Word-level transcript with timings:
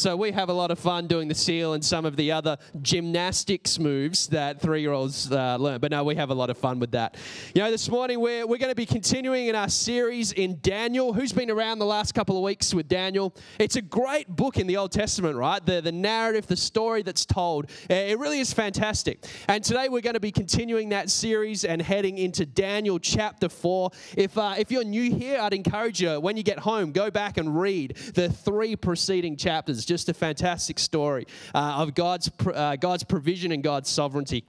So 0.00 0.16
we 0.16 0.32
have 0.32 0.48
a 0.48 0.52
lot 0.54 0.70
of 0.70 0.78
fun 0.78 1.08
doing 1.08 1.28
the 1.28 1.34
seal 1.34 1.74
and 1.74 1.84
some 1.84 2.06
of 2.06 2.16
the 2.16 2.32
other 2.32 2.56
gymnastics 2.80 3.78
moves 3.78 4.28
that 4.28 4.58
three-year-olds 4.58 5.30
uh, 5.30 5.58
learn. 5.58 5.78
But 5.78 5.90
no, 5.90 6.04
we 6.04 6.14
have 6.14 6.30
a 6.30 6.34
lot 6.34 6.48
of 6.48 6.56
fun 6.56 6.78
with 6.78 6.92
that. 6.92 7.18
You 7.54 7.60
know, 7.60 7.70
this 7.70 7.86
morning 7.90 8.18
we're, 8.18 8.46
we're 8.46 8.56
going 8.56 8.70
to 8.70 8.74
be 8.74 8.86
continuing 8.86 9.48
in 9.48 9.54
our 9.54 9.68
series 9.68 10.32
in 10.32 10.58
Daniel. 10.62 11.12
Who's 11.12 11.34
been 11.34 11.50
around 11.50 11.80
the 11.80 11.84
last 11.84 12.14
couple 12.14 12.38
of 12.38 12.42
weeks 12.42 12.72
with 12.72 12.88
Daniel? 12.88 13.36
It's 13.58 13.76
a 13.76 13.82
great 13.82 14.26
book 14.26 14.56
in 14.56 14.66
the 14.66 14.78
Old 14.78 14.90
Testament, 14.90 15.36
right? 15.36 15.64
The, 15.66 15.82
the 15.82 15.92
narrative, 15.92 16.46
the 16.46 16.56
story 16.56 17.02
that's 17.02 17.26
told. 17.26 17.70
It 17.90 18.18
really 18.18 18.40
is 18.40 18.54
fantastic. 18.54 19.26
And 19.48 19.62
today 19.62 19.90
we're 19.90 20.00
going 20.00 20.14
to 20.14 20.20
be 20.20 20.32
continuing 20.32 20.88
that 20.88 21.10
series 21.10 21.66
and 21.66 21.82
heading 21.82 22.16
into 22.16 22.46
Daniel 22.46 22.98
chapter 22.98 23.50
4. 23.50 23.90
If, 24.16 24.38
uh, 24.38 24.54
if 24.56 24.70
you're 24.70 24.82
new 24.82 25.14
here, 25.14 25.38
I'd 25.42 25.52
encourage 25.52 26.00
you, 26.00 26.18
when 26.20 26.38
you 26.38 26.42
get 26.42 26.58
home, 26.58 26.92
go 26.92 27.10
back 27.10 27.36
and 27.36 27.60
read 27.60 27.96
the 28.14 28.30
three 28.30 28.76
preceding 28.76 29.36
chapters 29.36 29.89
just 29.90 30.08
a 30.08 30.14
fantastic 30.14 30.78
story 30.78 31.26
uh, 31.52 31.82
of 31.82 31.96
God's, 31.96 32.30
uh, 32.46 32.76
God's 32.76 33.02
provision 33.02 33.50
and 33.50 33.60
God's 33.60 33.90
sovereignty. 33.90 34.44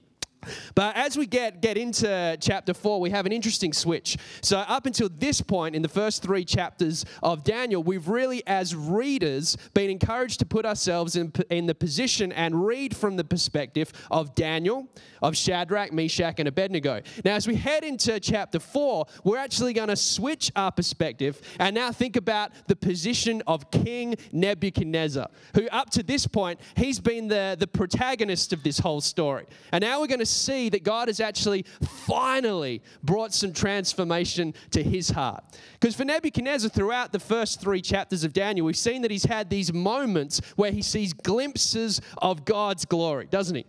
But 0.74 0.96
as 0.96 1.16
we 1.16 1.26
get, 1.26 1.60
get 1.60 1.76
into 1.76 2.36
chapter 2.40 2.74
4, 2.74 3.00
we 3.00 3.10
have 3.10 3.26
an 3.26 3.32
interesting 3.32 3.72
switch. 3.72 4.16
So, 4.40 4.58
up 4.58 4.86
until 4.86 5.08
this 5.08 5.40
point, 5.40 5.74
in 5.74 5.82
the 5.82 5.88
first 5.88 6.22
three 6.22 6.44
chapters 6.44 7.04
of 7.22 7.44
Daniel, 7.44 7.82
we've 7.82 8.08
really, 8.08 8.46
as 8.46 8.74
readers, 8.74 9.56
been 9.74 9.90
encouraged 9.90 10.38
to 10.40 10.46
put 10.46 10.66
ourselves 10.66 11.16
in, 11.16 11.32
in 11.50 11.66
the 11.66 11.74
position 11.74 12.32
and 12.32 12.66
read 12.66 12.96
from 12.96 13.16
the 13.16 13.24
perspective 13.24 13.92
of 14.10 14.34
Daniel, 14.34 14.88
of 15.22 15.36
Shadrach, 15.36 15.92
Meshach, 15.92 16.38
and 16.38 16.48
Abednego. 16.48 17.00
Now, 17.24 17.34
as 17.34 17.46
we 17.46 17.54
head 17.54 17.84
into 17.84 18.18
chapter 18.20 18.58
4, 18.58 19.06
we're 19.24 19.38
actually 19.38 19.72
going 19.72 19.88
to 19.88 19.96
switch 19.96 20.50
our 20.56 20.72
perspective 20.72 21.40
and 21.58 21.74
now 21.74 21.92
think 21.92 22.16
about 22.16 22.52
the 22.66 22.76
position 22.76 23.42
of 23.46 23.70
King 23.70 24.16
Nebuchadnezzar, 24.32 25.28
who, 25.54 25.68
up 25.68 25.90
to 25.90 26.02
this 26.02 26.26
point, 26.26 26.60
he's 26.76 27.00
been 27.00 27.28
the, 27.28 27.56
the 27.58 27.66
protagonist 27.66 28.52
of 28.52 28.62
this 28.62 28.78
whole 28.78 29.00
story. 29.00 29.46
And 29.72 29.82
now 29.82 30.00
we're 30.00 30.06
going 30.06 30.18
to 30.18 30.26
see 30.32 30.68
that 30.70 30.82
God 30.82 31.08
has 31.08 31.20
actually 31.20 31.64
finally 32.06 32.82
brought 33.02 33.32
some 33.32 33.52
transformation 33.52 34.54
to 34.70 34.82
his 34.82 35.10
heart. 35.10 35.44
Because 35.80 35.94
for 35.94 36.04
Nebuchadnezzar, 36.04 36.70
throughout 36.70 37.12
the 37.12 37.18
first 37.18 37.60
three 37.60 37.80
chapters 37.80 38.24
of 38.24 38.32
Daniel, 38.32 38.66
we've 38.66 38.76
seen 38.76 39.02
that 39.02 39.10
he's 39.10 39.24
had 39.24 39.50
these 39.50 39.72
moments 39.72 40.40
where 40.56 40.72
he 40.72 40.82
sees 40.82 41.12
glimpses 41.12 42.00
of 42.18 42.44
God's 42.44 42.84
glory, 42.84 43.26
doesn't 43.26 43.56
he? 43.56 43.66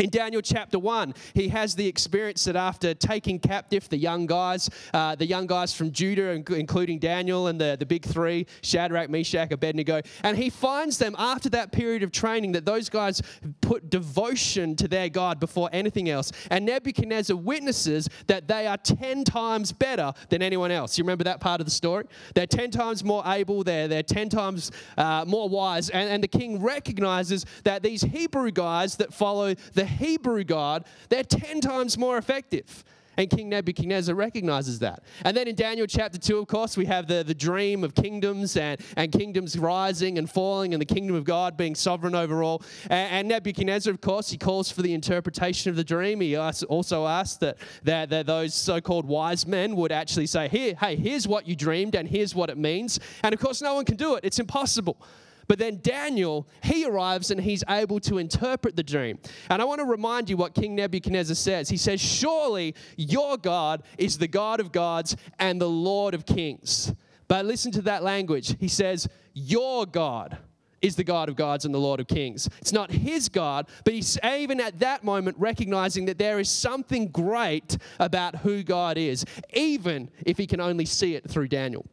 In 0.00 0.08
Daniel 0.08 0.40
chapter 0.40 0.78
1, 0.78 1.12
he 1.34 1.48
has 1.48 1.74
the 1.74 1.86
experience 1.86 2.44
that 2.44 2.56
after 2.56 2.94
taking 2.94 3.38
captive 3.38 3.86
the 3.90 3.98
young 3.98 4.24
guys, 4.24 4.70
uh, 4.94 5.14
the 5.14 5.26
young 5.26 5.46
guys 5.46 5.74
from 5.74 5.92
Judah, 5.92 6.30
including 6.30 6.98
Daniel 6.98 7.48
and 7.48 7.60
the, 7.60 7.76
the 7.78 7.84
big 7.84 8.06
three, 8.06 8.46
Shadrach, 8.62 9.10
Meshach, 9.10 9.52
Abednego, 9.52 10.00
and 10.24 10.38
he 10.38 10.48
finds 10.48 10.96
them 10.96 11.14
after 11.18 11.50
that 11.50 11.70
period 11.70 12.02
of 12.02 12.12
training 12.12 12.52
that 12.52 12.64
those 12.64 12.88
guys 12.88 13.20
put 13.60 13.90
devotion 13.90 14.74
to 14.76 14.88
their 14.88 15.10
God 15.10 15.38
before 15.38 15.68
anything 15.70 16.08
else. 16.08 16.32
And 16.50 16.64
Nebuchadnezzar 16.64 17.36
witnesses 17.36 18.08
that 18.26 18.48
they 18.48 18.66
are 18.66 18.78
10 18.78 19.24
times 19.24 19.70
better 19.70 20.14
than 20.30 20.40
anyone 20.40 20.70
else. 20.70 20.96
You 20.96 21.04
remember 21.04 21.24
that 21.24 21.42
part 21.42 21.60
of 21.60 21.66
the 21.66 21.70
story? 21.70 22.06
They're 22.34 22.46
10 22.46 22.70
times 22.70 23.04
more 23.04 23.22
able, 23.26 23.64
they're, 23.64 23.86
they're 23.86 24.02
10 24.02 24.30
times 24.30 24.72
uh, 24.96 25.26
more 25.26 25.50
wise. 25.50 25.90
And, 25.90 26.08
and 26.08 26.22
the 26.22 26.28
king 26.28 26.62
recognizes 26.62 27.44
that 27.64 27.82
these 27.82 28.00
Hebrew 28.00 28.50
guys 28.50 28.96
that 28.96 29.12
follow 29.12 29.54
the 29.74 29.89
Hebrew 29.90 30.44
God, 30.44 30.84
they're 31.08 31.24
10 31.24 31.60
times 31.60 31.98
more 31.98 32.18
effective. 32.18 32.84
And 33.20 33.28
King 33.28 33.50
Nebuchadnezzar 33.50 34.14
recognizes 34.14 34.78
that. 34.78 35.02
And 35.24 35.36
then 35.36 35.46
in 35.46 35.54
Daniel 35.54 35.86
chapter 35.86 36.16
2, 36.16 36.38
of 36.38 36.46
course, 36.46 36.76
we 36.76 36.86
have 36.86 37.06
the, 37.06 37.22
the 37.22 37.34
dream 37.34 37.84
of 37.84 37.94
kingdoms 37.94 38.56
and, 38.56 38.80
and 38.96 39.12
kingdoms 39.12 39.58
rising 39.58 40.16
and 40.16 40.30
falling 40.30 40.72
and 40.72 40.80
the 40.80 40.86
kingdom 40.86 41.16
of 41.16 41.24
God 41.24 41.56
being 41.56 41.74
sovereign 41.74 42.14
over 42.14 42.42
all. 42.42 42.62
And, 42.84 43.12
and 43.12 43.28
Nebuchadnezzar, 43.28 43.92
of 43.92 44.00
course, 44.00 44.30
he 44.30 44.38
calls 44.38 44.70
for 44.70 44.80
the 44.80 44.94
interpretation 44.94 45.68
of 45.68 45.76
the 45.76 45.84
dream. 45.84 46.20
He 46.20 46.36
also 46.36 47.06
asks 47.06 47.36
that, 47.38 47.58
that, 47.82 48.08
that 48.08 48.26
those 48.26 48.54
so 48.54 48.80
called 48.80 49.04
wise 49.04 49.46
men 49.46 49.76
would 49.76 49.92
actually 49.92 50.26
say, 50.26 50.48
Here, 50.48 50.74
hey, 50.80 50.96
here's 50.96 51.28
what 51.28 51.46
you 51.46 51.54
dreamed 51.56 51.96
and 51.96 52.08
here's 52.08 52.34
what 52.34 52.48
it 52.48 52.56
means. 52.56 53.00
And 53.22 53.34
of 53.34 53.40
course, 53.40 53.60
no 53.60 53.74
one 53.74 53.84
can 53.84 53.96
do 53.96 54.14
it, 54.14 54.24
it's 54.24 54.38
impossible. 54.38 54.96
But 55.50 55.58
then 55.58 55.80
Daniel, 55.82 56.46
he 56.62 56.86
arrives 56.86 57.32
and 57.32 57.40
he's 57.40 57.64
able 57.68 57.98
to 58.02 58.18
interpret 58.18 58.76
the 58.76 58.84
dream. 58.84 59.18
And 59.48 59.60
I 59.60 59.64
want 59.64 59.80
to 59.80 59.84
remind 59.84 60.30
you 60.30 60.36
what 60.36 60.54
King 60.54 60.76
Nebuchadnezzar 60.76 61.34
says. 61.34 61.68
He 61.68 61.76
says, 61.76 62.00
Surely 62.00 62.76
your 62.96 63.36
God 63.36 63.82
is 63.98 64.16
the 64.16 64.28
God 64.28 64.60
of 64.60 64.70
gods 64.70 65.16
and 65.40 65.60
the 65.60 65.68
Lord 65.68 66.14
of 66.14 66.24
kings. 66.24 66.94
But 67.26 67.46
listen 67.46 67.72
to 67.72 67.82
that 67.82 68.04
language. 68.04 68.56
He 68.60 68.68
says, 68.68 69.08
Your 69.34 69.86
God 69.86 70.38
is 70.82 70.94
the 70.94 71.02
God 71.02 71.28
of 71.28 71.34
gods 71.34 71.64
and 71.64 71.74
the 71.74 71.80
Lord 71.80 71.98
of 71.98 72.06
kings. 72.06 72.48
It's 72.60 72.72
not 72.72 72.92
his 72.92 73.28
God, 73.28 73.66
but 73.82 73.92
he's 73.92 74.16
even 74.24 74.60
at 74.60 74.78
that 74.78 75.02
moment 75.02 75.36
recognizing 75.36 76.04
that 76.04 76.18
there 76.18 76.38
is 76.38 76.48
something 76.48 77.08
great 77.08 77.76
about 77.98 78.36
who 78.36 78.62
God 78.62 78.96
is, 78.96 79.24
even 79.52 80.10
if 80.24 80.38
he 80.38 80.46
can 80.46 80.60
only 80.60 80.84
see 80.84 81.16
it 81.16 81.28
through 81.28 81.48
Daniel. 81.48 81.84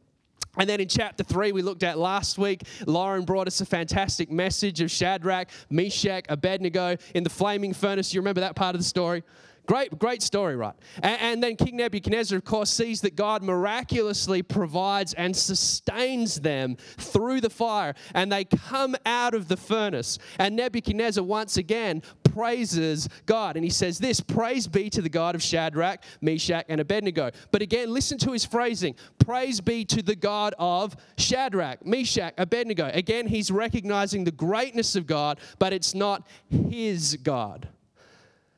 And 0.57 0.69
then 0.69 0.79
in 0.81 0.87
chapter 0.87 1.23
three, 1.23 1.51
we 1.51 1.61
looked 1.61 1.83
at 1.83 1.97
last 1.97 2.37
week, 2.37 2.63
Lauren 2.85 3.25
brought 3.25 3.47
us 3.47 3.61
a 3.61 3.65
fantastic 3.65 4.31
message 4.31 4.81
of 4.81 4.91
Shadrach, 4.91 5.49
Meshach, 5.69 6.25
Abednego 6.29 6.97
in 7.13 7.23
the 7.23 7.29
flaming 7.29 7.73
furnace. 7.73 8.13
You 8.13 8.21
remember 8.21 8.41
that 8.41 8.55
part 8.55 8.75
of 8.75 8.81
the 8.81 8.87
story? 8.87 9.23
Great, 9.67 9.99
great 9.99 10.23
story, 10.23 10.55
right? 10.55 10.73
And, 11.03 11.21
and, 11.21 11.43
then 11.43 11.57
King 11.57 11.75
Nebuchadnezzar, 11.75 12.37
of 12.37 12.45
course, 12.45 12.69
sees 12.69 13.01
that 13.01 13.17
God 13.17 13.43
miraculously 13.43 14.41
provides 14.41 15.13
and 15.13 15.35
sustains 15.35 16.39
them 16.39 16.77
through 16.97 17.41
the 17.41 17.49
fire, 17.49 17.93
and 18.15 18.31
they 18.31 18.45
come 18.45 18.95
out 19.05 19.33
of 19.33 19.49
the 19.49 19.57
furnace. 19.57 20.19
And 20.39 20.55
Nebuchadnezzar 20.55 21.21
once 21.21 21.57
again 21.57 22.01
praises 22.37 23.09
God, 23.25 23.55
and 23.55 23.63
he 23.63 23.71
says 23.71 23.97
this 23.97 24.21
Praise 24.21 24.67
be 24.67 24.91
to 24.91 25.01
the 25.01 25.09
God 25.09 25.33
of 25.33 25.41
Shadrach, 25.41 26.03
Meshach, 26.21 26.65
and 26.69 26.79
Abednego. 26.79 27.31
But 27.51 27.63
again, 27.63 27.91
listen 27.91 28.19
to 28.19 28.31
his 28.31 28.45
phrasing 28.45 28.95
Praise 29.17 29.59
be 29.59 29.83
to 29.85 30.03
the 30.03 30.15
God 30.15 30.53
of 30.59 30.95
Shadrach, 31.17 31.83
Meshach, 31.83 32.33
Abednego. 32.37 32.91
Again, 32.93 33.27
he's 33.27 33.49
recognizing 33.49 34.23
the 34.23 34.31
greatness 34.31 34.95
of 34.95 35.07
God, 35.07 35.39
but 35.57 35.73
it's 35.73 35.95
not 35.95 36.27
his 36.49 37.17
God. 37.23 37.67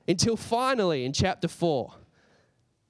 Until 0.08 0.36
finally, 0.36 1.06
in 1.06 1.14
chapter 1.14 1.48
4, 1.48 1.94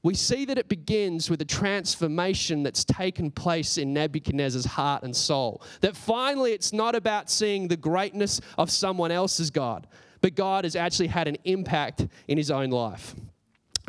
we 0.02 0.14
see 0.14 0.46
that 0.46 0.58
it 0.58 0.70
begins 0.70 1.30
with 1.30 1.42
a 1.42 1.46
transformation 1.46 2.64
that's 2.64 2.86
taken 2.86 3.32
place 3.32 3.78
in 3.78 3.94
Nebuchadnezzar's 3.94 4.66
heart 4.66 5.04
and 5.04 5.14
soul. 5.14 5.62
That 5.82 5.96
finally, 5.96 6.54
it's 6.54 6.72
not 6.72 6.96
about 6.96 7.30
seeing 7.30 7.68
the 7.68 7.76
greatness 7.76 8.40
of 8.58 8.72
someone 8.72 9.12
else's 9.12 9.50
God, 9.50 9.88
but 10.22 10.36
God 10.36 10.64
has 10.64 10.76
actually 10.76 11.08
had 11.08 11.28
an 11.28 11.38
impact 11.44 12.08
in 12.28 12.38
his 12.38 12.52
own 12.52 12.70
life. 12.70 13.16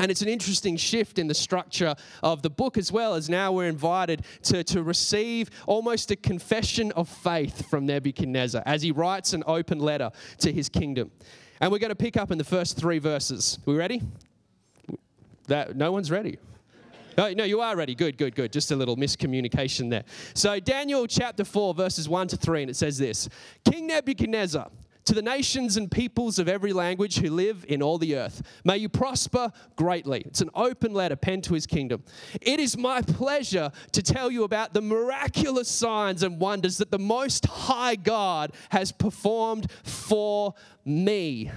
And 0.00 0.10
it's 0.10 0.22
an 0.22 0.28
interesting 0.28 0.78
shift 0.78 1.18
in 1.18 1.26
the 1.26 1.34
structure 1.34 1.94
of 2.22 2.40
the 2.40 2.48
book 2.48 2.78
as 2.78 2.90
well, 2.90 3.14
as 3.14 3.28
now 3.28 3.52
we're 3.52 3.68
invited 3.68 4.24
to, 4.44 4.64
to 4.64 4.82
receive 4.82 5.50
almost 5.66 6.10
a 6.10 6.16
confession 6.16 6.90
of 6.92 7.06
faith 7.06 7.68
from 7.68 7.84
Nebuchadnezzar 7.84 8.62
as 8.64 8.80
he 8.80 8.92
writes 8.92 9.34
an 9.34 9.44
open 9.46 9.78
letter 9.78 10.10
to 10.38 10.50
his 10.50 10.70
kingdom. 10.70 11.10
And 11.60 11.70
we're 11.70 11.80
going 11.80 11.90
to 11.90 11.94
pick 11.94 12.16
up 12.16 12.30
in 12.30 12.38
the 12.38 12.44
first 12.44 12.78
three 12.78 12.98
verses. 12.98 13.58
We 13.66 13.76
ready? 13.76 14.00
That 15.48 15.76
no 15.76 15.92
one's 15.92 16.10
ready. 16.10 16.38
Oh, 17.18 17.30
no, 17.34 17.44
you 17.44 17.60
are 17.60 17.76
ready. 17.76 17.94
Good, 17.94 18.16
good, 18.16 18.34
good. 18.34 18.52
Just 18.52 18.70
a 18.70 18.76
little 18.76 18.96
miscommunication 18.96 19.90
there. 19.90 20.04
So, 20.32 20.58
Daniel 20.60 21.06
chapter 21.06 21.44
4, 21.44 21.74
verses 21.74 22.08
1 22.08 22.28
to 22.28 22.36
3, 22.38 22.62
and 22.62 22.70
it 22.70 22.76
says 22.76 22.96
this 22.96 23.28
King 23.70 23.88
Nebuchadnezzar 23.88 24.70
to 25.10 25.16
the 25.16 25.22
nations 25.22 25.76
and 25.76 25.90
peoples 25.90 26.38
of 26.38 26.46
every 26.48 26.72
language 26.72 27.18
who 27.18 27.30
live 27.30 27.64
in 27.66 27.82
all 27.82 27.98
the 27.98 28.14
earth. 28.14 28.42
May 28.62 28.76
you 28.76 28.88
prosper 28.88 29.50
greatly. 29.74 30.22
It's 30.24 30.40
an 30.40 30.50
open 30.54 30.94
letter 30.94 31.16
penned 31.16 31.42
to 31.44 31.54
his 31.54 31.66
kingdom. 31.66 32.04
It 32.40 32.60
is 32.60 32.78
my 32.78 33.02
pleasure 33.02 33.72
to 33.90 34.02
tell 34.04 34.30
you 34.30 34.44
about 34.44 34.72
the 34.72 34.80
miraculous 34.80 35.68
signs 35.68 36.22
and 36.22 36.38
wonders 36.38 36.78
that 36.78 36.92
the 36.92 36.98
Most 37.00 37.44
High 37.46 37.96
God 37.96 38.52
has 38.68 38.92
performed 38.92 39.72
for 39.82 40.54
me. 40.84 41.50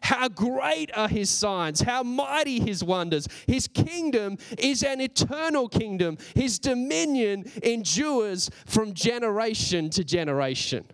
How 0.00 0.28
great 0.28 0.90
are 0.96 1.08
his 1.08 1.28
signs, 1.28 1.82
how 1.82 2.02
mighty 2.02 2.58
his 2.58 2.82
wonders. 2.82 3.28
His 3.46 3.68
kingdom 3.68 4.38
is 4.56 4.82
an 4.82 5.02
eternal 5.02 5.68
kingdom, 5.68 6.16
his 6.34 6.58
dominion 6.58 7.52
endures 7.62 8.48
from 8.64 8.94
generation 8.94 9.90
to 9.90 10.04
generation. 10.04 10.86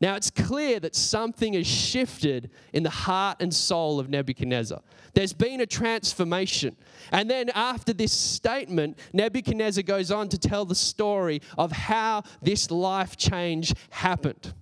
Now, 0.00 0.14
it's 0.14 0.30
clear 0.30 0.80
that 0.80 0.96
something 0.96 1.52
has 1.52 1.66
shifted 1.66 2.50
in 2.72 2.82
the 2.82 2.90
heart 2.90 3.36
and 3.40 3.52
soul 3.52 4.00
of 4.00 4.08
Nebuchadnezzar. 4.08 4.80
There's 5.12 5.34
been 5.34 5.60
a 5.60 5.66
transformation. 5.66 6.76
And 7.12 7.28
then, 7.28 7.50
after 7.50 7.92
this 7.92 8.12
statement, 8.12 8.98
Nebuchadnezzar 9.12 9.82
goes 9.82 10.10
on 10.10 10.30
to 10.30 10.38
tell 10.38 10.64
the 10.64 10.74
story 10.74 11.42
of 11.58 11.72
how 11.72 12.22
this 12.40 12.70
life 12.70 13.18
change 13.18 13.74
happened. 13.90 14.54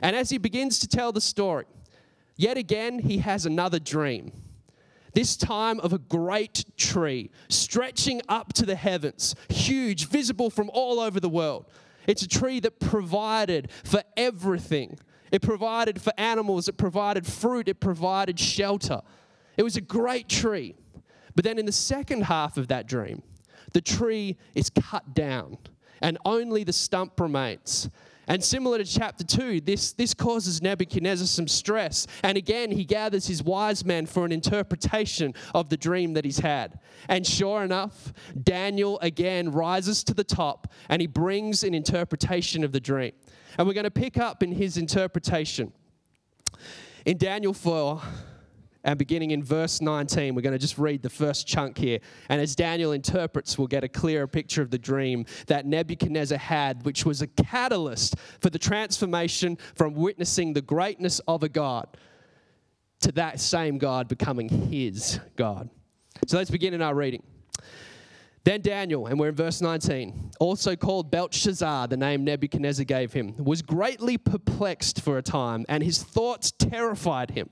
And 0.00 0.16
as 0.16 0.30
he 0.30 0.38
begins 0.38 0.78
to 0.78 0.88
tell 0.88 1.12
the 1.12 1.20
story, 1.20 1.66
yet 2.36 2.56
again, 2.56 3.00
he 3.00 3.18
has 3.18 3.44
another 3.44 3.78
dream. 3.78 4.32
This 5.12 5.36
time 5.36 5.78
of 5.80 5.92
a 5.92 5.98
great 5.98 6.64
tree 6.78 7.30
stretching 7.48 8.22
up 8.28 8.54
to 8.54 8.64
the 8.64 8.76
heavens, 8.76 9.34
huge, 9.50 10.08
visible 10.08 10.48
from 10.48 10.70
all 10.72 11.00
over 11.00 11.20
the 11.20 11.28
world. 11.28 11.66
It's 12.06 12.22
a 12.22 12.28
tree 12.28 12.60
that 12.60 12.80
provided 12.80 13.70
for 13.84 14.02
everything. 14.16 14.98
It 15.30 15.42
provided 15.42 16.00
for 16.00 16.12
animals, 16.18 16.68
it 16.68 16.76
provided 16.76 17.26
fruit, 17.26 17.68
it 17.68 17.80
provided 17.80 18.38
shelter. 18.38 19.02
It 19.56 19.62
was 19.62 19.76
a 19.76 19.80
great 19.80 20.28
tree. 20.28 20.74
But 21.34 21.44
then 21.44 21.58
in 21.58 21.66
the 21.66 21.72
second 21.72 22.22
half 22.22 22.56
of 22.56 22.68
that 22.68 22.86
dream, 22.86 23.22
the 23.72 23.80
tree 23.80 24.36
is 24.54 24.70
cut 24.70 25.14
down 25.14 25.58
and 26.02 26.18
only 26.24 26.64
the 26.64 26.72
stump 26.72 27.20
remains. 27.20 27.88
And 28.30 28.44
similar 28.44 28.78
to 28.78 28.84
chapter 28.84 29.24
2, 29.24 29.62
this, 29.62 29.90
this 29.90 30.14
causes 30.14 30.62
Nebuchadnezzar 30.62 31.26
some 31.26 31.48
stress. 31.48 32.06
And 32.22 32.38
again, 32.38 32.70
he 32.70 32.84
gathers 32.84 33.26
his 33.26 33.42
wise 33.42 33.84
men 33.84 34.06
for 34.06 34.24
an 34.24 34.30
interpretation 34.30 35.34
of 35.52 35.68
the 35.68 35.76
dream 35.76 36.12
that 36.12 36.24
he's 36.24 36.38
had. 36.38 36.78
And 37.08 37.26
sure 37.26 37.64
enough, 37.64 38.12
Daniel 38.40 39.00
again 39.00 39.50
rises 39.50 40.04
to 40.04 40.14
the 40.14 40.22
top 40.22 40.72
and 40.88 41.00
he 41.00 41.08
brings 41.08 41.64
an 41.64 41.74
interpretation 41.74 42.62
of 42.62 42.70
the 42.70 42.78
dream. 42.78 43.10
And 43.58 43.66
we're 43.66 43.74
going 43.74 43.82
to 43.82 43.90
pick 43.90 44.16
up 44.16 44.44
in 44.44 44.52
his 44.52 44.76
interpretation. 44.76 45.72
In 47.04 47.18
Daniel 47.18 47.52
4, 47.52 48.00
and 48.84 48.98
beginning 48.98 49.30
in 49.32 49.42
verse 49.42 49.80
19, 49.80 50.34
we're 50.34 50.40
going 50.40 50.54
to 50.54 50.58
just 50.58 50.78
read 50.78 51.02
the 51.02 51.10
first 51.10 51.46
chunk 51.46 51.76
here. 51.76 51.98
And 52.28 52.40
as 52.40 52.54
Daniel 52.54 52.92
interprets, 52.92 53.58
we'll 53.58 53.68
get 53.68 53.84
a 53.84 53.88
clearer 53.88 54.26
picture 54.26 54.62
of 54.62 54.70
the 54.70 54.78
dream 54.78 55.26
that 55.46 55.66
Nebuchadnezzar 55.66 56.38
had, 56.38 56.84
which 56.84 57.04
was 57.04 57.20
a 57.22 57.26
catalyst 57.26 58.16
for 58.40 58.50
the 58.50 58.58
transformation 58.58 59.58
from 59.74 59.94
witnessing 59.94 60.52
the 60.52 60.62
greatness 60.62 61.20
of 61.28 61.42
a 61.42 61.48
God 61.48 61.88
to 63.00 63.12
that 63.12 63.40
same 63.40 63.78
God 63.78 64.08
becoming 64.08 64.48
his 64.48 65.20
God. 65.36 65.68
So 66.26 66.36
let's 66.36 66.50
begin 66.50 66.74
in 66.74 66.82
our 66.82 66.94
reading. 66.94 67.22
Then 68.42 68.62
Daniel, 68.62 69.06
and 69.06 69.20
we're 69.20 69.28
in 69.28 69.34
verse 69.34 69.60
19, 69.60 70.30
also 70.40 70.74
called 70.74 71.10
Belshazzar, 71.10 71.88
the 71.88 71.96
name 71.96 72.24
Nebuchadnezzar 72.24 72.86
gave 72.86 73.12
him, 73.12 73.34
was 73.36 73.60
greatly 73.60 74.16
perplexed 74.16 75.02
for 75.02 75.18
a 75.18 75.22
time, 75.22 75.66
and 75.68 75.82
his 75.82 76.02
thoughts 76.02 76.50
terrified 76.52 77.30
him. 77.32 77.50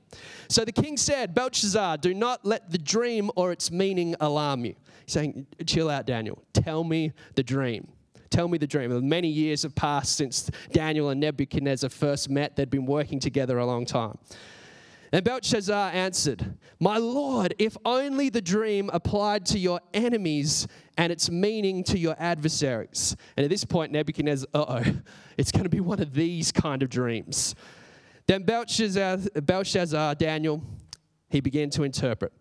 So 0.48 0.64
the 0.64 0.72
king 0.72 0.96
said, 0.96 1.34
Belshazzar, 1.34 1.98
do 1.98 2.14
not 2.14 2.46
let 2.46 2.70
the 2.70 2.78
dream 2.78 3.30
or 3.36 3.52
its 3.52 3.70
meaning 3.70 4.16
alarm 4.20 4.64
you. 4.64 4.74
He's 5.04 5.12
saying, 5.12 5.46
Chill 5.66 5.90
out, 5.90 6.06
Daniel. 6.06 6.42
Tell 6.54 6.84
me 6.84 7.12
the 7.34 7.42
dream. 7.42 7.88
Tell 8.30 8.48
me 8.48 8.56
the 8.56 8.66
dream. 8.66 9.08
Many 9.08 9.28
years 9.28 9.62
have 9.62 9.74
passed 9.74 10.16
since 10.16 10.50
Daniel 10.72 11.10
and 11.10 11.20
Nebuchadnezzar 11.20 11.90
first 11.90 12.30
met. 12.30 12.56
They'd 12.56 12.70
been 12.70 12.86
working 12.86 13.20
together 13.20 13.58
a 13.58 13.66
long 13.66 13.84
time. 13.84 14.18
And 15.12 15.24
Belshazzar 15.24 15.90
answered, 15.92 16.54
My 16.80 16.98
Lord, 16.98 17.54
if 17.58 17.76
only 17.84 18.28
the 18.28 18.42
dream 18.42 18.90
applied 18.92 19.46
to 19.46 19.58
your 19.58 19.80
enemies 19.94 20.68
and 20.96 21.10
its 21.12 21.30
meaning 21.30 21.82
to 21.84 21.98
your 21.98 22.16
adversaries. 22.18 23.16
And 23.36 23.44
at 23.44 23.50
this 23.50 23.64
point, 23.64 23.92
Nebuchadnezzar, 23.92 24.48
uh 24.52 24.82
oh, 24.84 24.92
it's 25.38 25.52
going 25.52 25.64
to 25.64 25.70
be 25.70 25.80
one 25.80 26.00
of 26.00 26.12
these 26.12 26.52
kind 26.52 26.82
of 26.82 26.90
dreams. 26.90 27.54
Then 28.26 28.42
Belshazzar, 28.42 29.18
Belshazzar, 29.40 30.14
Daniel, 30.16 30.62
he 31.30 31.40
began 31.40 31.70
to 31.70 31.84
interpret. 31.84 32.32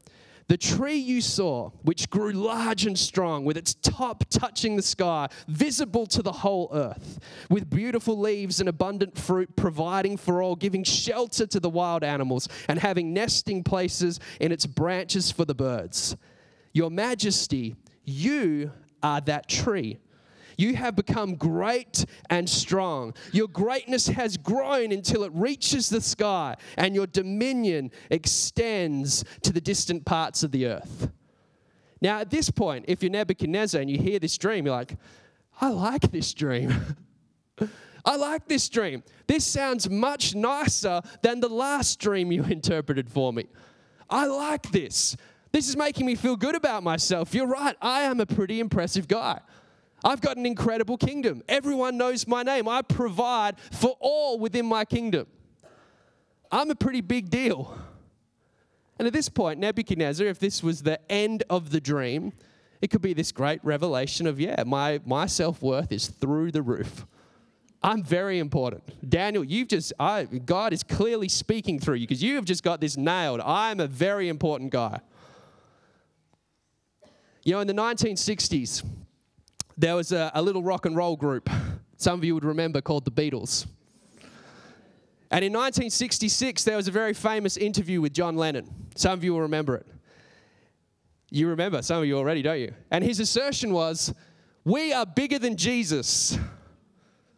The 0.47 0.57
tree 0.57 0.95
you 0.95 1.19
saw, 1.19 1.71
which 1.81 2.09
grew 2.09 2.31
large 2.31 2.85
and 2.85 2.97
strong, 2.97 3.43
with 3.43 3.57
its 3.57 3.73
top 3.73 4.23
touching 4.29 4.77
the 4.77 4.81
sky, 4.81 5.27
visible 5.49 6.05
to 6.07 6.21
the 6.21 6.31
whole 6.31 6.69
earth, 6.71 7.19
with 7.49 7.69
beautiful 7.69 8.17
leaves 8.17 8.61
and 8.61 8.69
abundant 8.69 9.17
fruit, 9.17 9.57
providing 9.57 10.15
for 10.15 10.41
all, 10.41 10.55
giving 10.55 10.85
shelter 10.85 11.45
to 11.47 11.59
the 11.59 11.69
wild 11.69 12.03
animals, 12.03 12.47
and 12.69 12.79
having 12.79 13.13
nesting 13.13 13.61
places 13.61 14.21
in 14.39 14.53
its 14.53 14.65
branches 14.65 15.31
for 15.31 15.43
the 15.43 15.55
birds. 15.55 16.15
Your 16.71 16.91
majesty, 16.91 17.75
you 18.05 18.71
are 19.03 19.19
that 19.21 19.49
tree. 19.49 19.99
You 20.57 20.75
have 20.75 20.95
become 20.95 21.35
great 21.35 22.05
and 22.29 22.49
strong. 22.49 23.13
Your 23.31 23.47
greatness 23.47 24.07
has 24.07 24.37
grown 24.37 24.91
until 24.91 25.23
it 25.23 25.31
reaches 25.33 25.89
the 25.89 26.01
sky, 26.01 26.55
and 26.77 26.95
your 26.95 27.07
dominion 27.07 27.91
extends 28.09 29.23
to 29.43 29.53
the 29.53 29.61
distant 29.61 30.05
parts 30.05 30.43
of 30.43 30.51
the 30.51 30.65
earth. 30.65 31.11
Now, 32.01 32.19
at 32.19 32.29
this 32.29 32.49
point, 32.49 32.85
if 32.87 33.01
you're 33.01 33.11
Nebuchadnezzar 33.11 33.81
and 33.81 33.89
you 33.89 33.97
hear 33.97 34.19
this 34.19 34.37
dream, 34.37 34.65
you're 34.65 34.75
like, 34.75 34.95
I 35.61 35.69
like 35.69 36.11
this 36.11 36.33
dream. 36.33 36.73
I 38.05 38.15
like 38.15 38.47
this 38.47 38.69
dream. 38.69 39.03
This 39.27 39.45
sounds 39.45 39.89
much 39.89 40.33
nicer 40.33 41.01
than 41.21 41.39
the 41.39 41.49
last 41.49 41.99
dream 41.99 42.31
you 42.31 42.43
interpreted 42.49 43.09
for 43.09 43.33
me. 43.33 43.45
I 44.09 44.25
like 44.25 44.71
this. 44.71 45.17
This 45.51 45.67
is 45.67 45.75
making 45.75 46.05
me 46.05 46.15
feel 46.15 46.35
good 46.35 46.55
about 46.55 46.83
myself. 46.83 47.33
You're 47.33 47.47
right, 47.47 47.75
I 47.81 48.03
am 48.03 48.19
a 48.19 48.25
pretty 48.25 48.59
impressive 48.59 49.07
guy. 49.07 49.39
I've 50.03 50.21
got 50.21 50.37
an 50.37 50.45
incredible 50.45 50.97
kingdom. 50.97 51.43
Everyone 51.49 51.97
knows 51.97 52.27
my 52.27 52.43
name. 52.43 52.67
I 52.67 52.81
provide 52.81 53.59
for 53.71 53.97
all 53.99 54.39
within 54.39 54.65
my 54.65 54.85
kingdom. 54.85 55.27
I'm 56.51 56.69
a 56.69 56.75
pretty 56.75 57.01
big 57.01 57.29
deal. 57.29 57.77
And 58.99 59.07
at 59.07 59.13
this 59.13 59.29
point, 59.29 59.59
Nebuchadnezzar, 59.59 60.25
if 60.27 60.39
this 60.39 60.63
was 60.63 60.83
the 60.83 60.99
end 61.11 61.43
of 61.49 61.71
the 61.71 61.79
dream, 61.79 62.33
it 62.81 62.89
could 62.89 63.01
be 63.01 63.13
this 63.13 63.31
great 63.31 63.59
revelation 63.63 64.27
of, 64.27 64.39
yeah, 64.39 64.63
my, 64.65 64.99
my 65.05 65.25
self 65.25 65.61
worth 65.61 65.91
is 65.91 66.07
through 66.07 66.51
the 66.51 66.61
roof. 66.61 67.05
I'm 67.83 68.03
very 68.03 68.39
important. 68.39 68.83
Daniel, 69.07 69.43
you've 69.43 69.67
just, 69.67 69.93
I, 69.99 70.23
God 70.23 70.73
is 70.73 70.83
clearly 70.83 71.29
speaking 71.29 71.79
through 71.79 71.95
you 71.95 72.07
because 72.07 72.23
you 72.23 72.35
have 72.35 72.45
just 72.45 72.63
got 72.63 72.81
this 72.81 72.97
nailed. 72.97 73.39
I'm 73.41 73.79
a 73.79 73.87
very 73.87 74.29
important 74.29 74.71
guy. 74.71 74.99
You 77.43 77.53
know, 77.53 77.59
in 77.61 77.67
the 77.67 77.73
1960s, 77.73 78.83
there 79.77 79.95
was 79.95 80.11
a, 80.11 80.31
a 80.33 80.41
little 80.41 80.63
rock 80.63 80.85
and 80.85 80.95
roll 80.95 81.15
group, 81.15 81.49
some 81.97 82.19
of 82.19 82.23
you 82.23 82.33
would 82.33 82.45
remember, 82.45 82.81
called 82.81 83.05
the 83.05 83.11
Beatles. 83.11 83.67
And 85.29 85.43
in 85.43 85.51
1966, 85.51 86.63
there 86.63 86.77
was 86.77 86.87
a 86.87 86.91
very 86.91 87.13
famous 87.13 87.57
interview 87.57 88.01
with 88.01 88.13
John 88.13 88.37
Lennon. 88.37 88.67
Some 88.95 89.13
of 89.13 89.23
you 89.23 89.33
will 89.33 89.41
remember 89.41 89.75
it. 89.75 89.85
You 91.29 91.49
remember, 91.49 91.81
some 91.81 91.99
of 91.99 92.05
you 92.05 92.17
already, 92.17 92.41
don't 92.41 92.59
you? 92.59 92.73
And 92.89 93.03
his 93.03 93.19
assertion 93.19 93.73
was, 93.73 94.13
We 94.63 94.93
are 94.93 95.05
bigger 95.05 95.37
than 95.37 95.57
Jesus. 95.57 96.37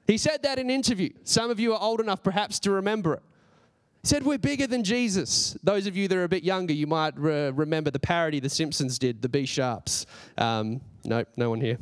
He 0.06 0.18
said 0.18 0.44
that 0.44 0.60
in 0.60 0.68
an 0.68 0.72
interview. 0.72 1.10
Some 1.24 1.50
of 1.50 1.60
you 1.60 1.74
are 1.74 1.82
old 1.82 2.00
enough 2.00 2.22
perhaps 2.22 2.60
to 2.60 2.72
remember 2.72 3.16
it. 3.16 3.24
He 4.04 4.08
said, 4.08 4.24
We're 4.24 4.38
bigger 4.38 4.68
than 4.68 4.84
Jesus. 4.84 5.58
Those 5.64 5.88
of 5.88 5.98
you 5.98 6.08
that 6.08 6.18
are 6.18 6.24
a 6.24 6.30
bit 6.30 6.44
younger, 6.44 6.74
you 6.74 6.86
might 6.86 7.18
re- 7.18 7.50
remember 7.50 7.90
the 7.90 8.00
parody 8.00 8.40
The 8.40 8.50
Simpsons 8.50 9.00
did, 9.00 9.24
the 9.24 9.30
Be 9.30 9.48
Sharps. 9.48 10.06
Um, 10.38 10.82
nope, 11.04 11.28
no 11.36 11.50
one 11.50 11.60
here. 11.60 11.80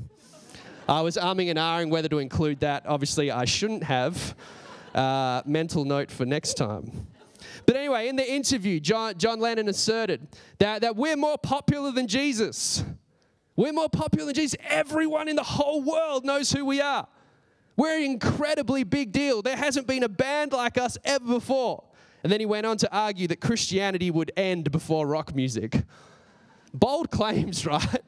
I 0.87 1.01
was 1.01 1.17
arming 1.17 1.49
and 1.49 1.59
ahhing 1.59 1.89
whether 1.89 2.09
to 2.09 2.19
include 2.19 2.61
that. 2.61 2.85
Obviously, 2.85 3.31
I 3.31 3.45
shouldn't 3.45 3.83
have. 3.83 4.35
Uh, 4.95 5.43
mental 5.45 5.85
note 5.85 6.09
for 6.09 6.25
next 6.25 6.55
time. 6.55 7.07
But 7.67 7.75
anyway, 7.75 8.07
in 8.07 8.15
the 8.15 8.27
interview, 8.27 8.79
John, 8.79 9.15
John 9.17 9.39
Lennon 9.39 9.67
asserted 9.67 10.27
that, 10.57 10.81
that 10.81 10.95
we're 10.95 11.15
more 11.15 11.37
popular 11.37 11.91
than 11.91 12.07
Jesus. 12.07 12.83
We're 13.55 13.73
more 13.73 13.89
popular 13.89 14.25
than 14.27 14.35
Jesus. 14.35 14.57
Everyone 14.67 15.27
in 15.27 15.35
the 15.35 15.43
whole 15.43 15.83
world 15.83 16.25
knows 16.25 16.51
who 16.51 16.65
we 16.65 16.81
are. 16.81 17.07
We're 17.75 17.97
an 17.97 18.05
incredibly 18.05 18.83
big 18.83 19.11
deal. 19.11 19.43
There 19.43 19.55
hasn't 19.55 19.85
been 19.85 20.01
a 20.01 20.09
band 20.09 20.51
like 20.51 20.79
us 20.79 20.97
ever 21.05 21.25
before. 21.25 21.83
And 22.23 22.31
then 22.31 22.39
he 22.39 22.47
went 22.47 22.65
on 22.65 22.77
to 22.77 22.91
argue 22.91 23.27
that 23.27 23.39
Christianity 23.39 24.09
would 24.09 24.31
end 24.35 24.71
before 24.71 25.05
rock 25.05 25.35
music. 25.35 25.83
Bold 26.73 27.11
claims, 27.11 27.65
right? 27.67 28.01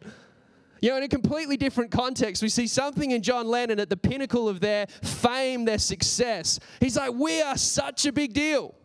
You 0.81 0.91
know, 0.91 0.97
in 0.97 1.03
a 1.03 1.09
completely 1.09 1.57
different 1.57 1.91
context, 1.91 2.41
we 2.41 2.49
see 2.49 2.67
something 2.67 3.11
in 3.11 3.21
John 3.21 3.47
Lennon 3.47 3.79
at 3.79 3.89
the 3.89 3.97
pinnacle 3.97 4.47
of 4.47 4.61
their 4.61 4.87
fame, 4.87 5.65
their 5.65 5.77
success. 5.77 6.59
He's 6.79 6.95
like, 6.95 7.13
We 7.13 7.41
are 7.41 7.57
such 7.57 8.05
a 8.05 8.11
big 8.11 8.33
deal. 8.33 8.75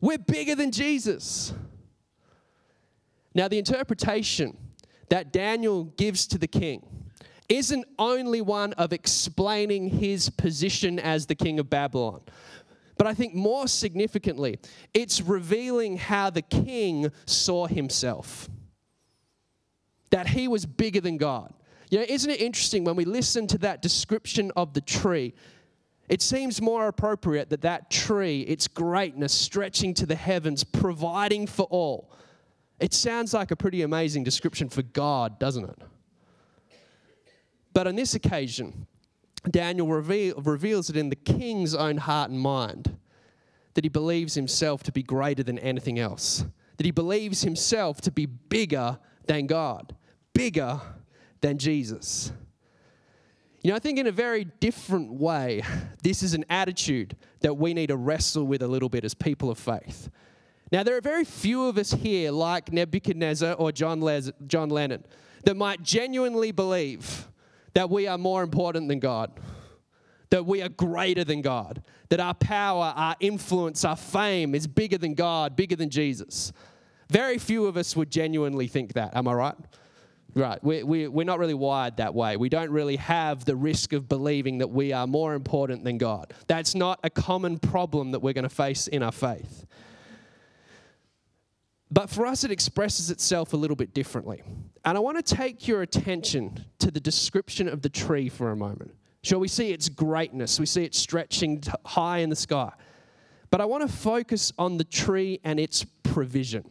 We're 0.00 0.18
bigger 0.18 0.54
than 0.54 0.70
Jesus. 0.70 1.52
Now, 3.34 3.48
the 3.48 3.58
interpretation 3.58 4.56
that 5.08 5.32
Daniel 5.32 5.84
gives 5.84 6.26
to 6.28 6.38
the 6.38 6.46
king 6.46 6.86
isn't 7.48 7.84
only 7.98 8.40
one 8.40 8.72
of 8.74 8.92
explaining 8.92 9.88
his 9.88 10.28
position 10.28 10.98
as 10.98 11.26
the 11.26 11.34
king 11.34 11.58
of 11.58 11.70
Babylon, 11.70 12.20
but 12.96 13.06
I 13.06 13.14
think 13.14 13.34
more 13.34 13.66
significantly, 13.68 14.58
it's 14.92 15.20
revealing 15.20 15.96
how 15.96 16.30
the 16.30 16.42
king 16.42 17.10
saw 17.26 17.66
himself 17.66 18.48
that 20.10 20.28
he 20.28 20.48
was 20.48 20.66
bigger 20.66 21.00
than 21.00 21.16
God. 21.16 21.52
You 21.90 21.98
know, 21.98 22.06
isn't 22.08 22.30
it 22.30 22.40
interesting 22.40 22.84
when 22.84 22.96
we 22.96 23.04
listen 23.04 23.46
to 23.48 23.58
that 23.58 23.82
description 23.82 24.52
of 24.56 24.74
the 24.74 24.80
tree? 24.80 25.34
It 26.08 26.22
seems 26.22 26.60
more 26.60 26.88
appropriate 26.88 27.50
that 27.50 27.62
that 27.62 27.90
tree, 27.90 28.40
its 28.42 28.66
greatness 28.68 29.32
stretching 29.32 29.94
to 29.94 30.06
the 30.06 30.14
heavens, 30.14 30.64
providing 30.64 31.46
for 31.46 31.66
all. 31.70 32.10
It 32.80 32.94
sounds 32.94 33.34
like 33.34 33.50
a 33.50 33.56
pretty 33.56 33.82
amazing 33.82 34.24
description 34.24 34.68
for 34.68 34.82
God, 34.82 35.38
doesn't 35.38 35.64
it? 35.64 35.78
But 37.72 37.86
on 37.86 37.96
this 37.96 38.14
occasion, 38.14 38.86
Daniel 39.50 39.88
reveal, 39.88 40.34
reveals 40.36 40.90
it 40.90 40.96
in 40.96 41.10
the 41.10 41.16
king's 41.16 41.74
own 41.74 41.98
heart 41.98 42.30
and 42.30 42.40
mind 42.40 42.96
that 43.74 43.84
he 43.84 43.88
believes 43.88 44.34
himself 44.34 44.82
to 44.84 44.92
be 44.92 45.02
greater 45.02 45.42
than 45.42 45.58
anything 45.58 45.98
else, 45.98 46.44
that 46.76 46.86
he 46.86 46.90
believes 46.90 47.42
himself 47.42 48.00
to 48.00 48.10
be 48.10 48.26
bigger 48.26 48.98
than 49.26 49.46
God, 49.46 49.94
bigger 50.38 50.80
than 51.40 51.58
Jesus. 51.58 52.30
You 53.60 53.70
know, 53.70 53.76
I 53.76 53.80
think 53.80 53.98
in 53.98 54.06
a 54.06 54.12
very 54.12 54.44
different 54.44 55.12
way, 55.14 55.62
this 56.04 56.22
is 56.22 56.32
an 56.32 56.44
attitude 56.48 57.16
that 57.40 57.54
we 57.54 57.74
need 57.74 57.88
to 57.88 57.96
wrestle 57.96 58.44
with 58.44 58.62
a 58.62 58.68
little 58.68 58.88
bit 58.88 59.04
as 59.04 59.14
people 59.14 59.50
of 59.50 59.58
faith. 59.58 60.08
Now, 60.70 60.84
there 60.84 60.96
are 60.96 61.00
very 61.00 61.24
few 61.24 61.64
of 61.64 61.76
us 61.76 61.90
here, 61.90 62.30
like 62.30 62.72
Nebuchadnezzar 62.72 63.54
or 63.54 63.72
John, 63.72 64.00
Les- 64.00 64.30
John 64.46 64.68
Lennon, 64.68 65.02
that 65.42 65.56
might 65.56 65.82
genuinely 65.82 66.52
believe 66.52 67.26
that 67.74 67.90
we 67.90 68.06
are 68.06 68.16
more 68.16 68.44
important 68.44 68.86
than 68.86 69.00
God, 69.00 69.32
that 70.30 70.46
we 70.46 70.62
are 70.62 70.68
greater 70.68 71.24
than 71.24 71.42
God, 71.42 71.82
that 72.10 72.20
our 72.20 72.34
power, 72.34 72.92
our 72.94 73.16
influence, 73.18 73.84
our 73.84 73.96
fame 73.96 74.54
is 74.54 74.68
bigger 74.68 74.98
than 74.98 75.14
God, 75.14 75.56
bigger 75.56 75.74
than 75.74 75.90
Jesus. 75.90 76.52
Very 77.10 77.38
few 77.38 77.66
of 77.66 77.76
us 77.76 77.96
would 77.96 78.10
genuinely 78.10 78.68
think 78.68 78.92
that. 78.92 79.16
Am 79.16 79.26
I 79.26 79.32
right? 79.32 79.56
Right. 80.34 80.62
We, 80.62 80.82
we, 80.82 81.08
we're 81.08 81.24
not 81.24 81.38
really 81.38 81.54
wired 81.54 81.96
that 81.96 82.14
way. 82.14 82.36
We 82.36 82.48
don't 82.48 82.70
really 82.70 82.96
have 82.96 83.44
the 83.44 83.56
risk 83.56 83.92
of 83.92 84.08
believing 84.08 84.58
that 84.58 84.68
we 84.68 84.92
are 84.92 85.06
more 85.06 85.34
important 85.34 85.84
than 85.84 85.98
God. 85.98 86.34
That's 86.46 86.74
not 86.74 87.00
a 87.02 87.10
common 87.10 87.58
problem 87.58 88.12
that 88.12 88.20
we're 88.20 88.34
going 88.34 88.44
to 88.44 88.48
face 88.48 88.86
in 88.88 89.02
our 89.02 89.12
faith. 89.12 89.66
But 91.90 92.10
for 92.10 92.26
us, 92.26 92.44
it 92.44 92.50
expresses 92.50 93.10
itself 93.10 93.54
a 93.54 93.56
little 93.56 93.76
bit 93.76 93.94
differently. 93.94 94.42
And 94.84 94.96
I 94.96 95.00
want 95.00 95.24
to 95.24 95.34
take 95.34 95.66
your 95.66 95.82
attention 95.82 96.66
to 96.78 96.90
the 96.90 97.00
description 97.00 97.66
of 97.66 97.80
the 97.80 97.88
tree 97.88 98.28
for 98.28 98.50
a 98.50 98.56
moment. 98.56 98.94
Shall 99.22 99.40
we 99.40 99.48
see 99.48 99.72
its 99.72 99.88
greatness? 99.88 100.60
We 100.60 100.66
see 100.66 100.84
it 100.84 100.94
stretching 100.94 101.62
high 101.84 102.18
in 102.18 102.30
the 102.30 102.36
sky. 102.36 102.72
But 103.50 103.62
I 103.62 103.64
want 103.64 103.88
to 103.88 103.94
focus 103.94 104.52
on 104.58 104.76
the 104.76 104.84
tree 104.84 105.40
and 105.42 105.58
its 105.58 105.84
provision. 106.02 106.68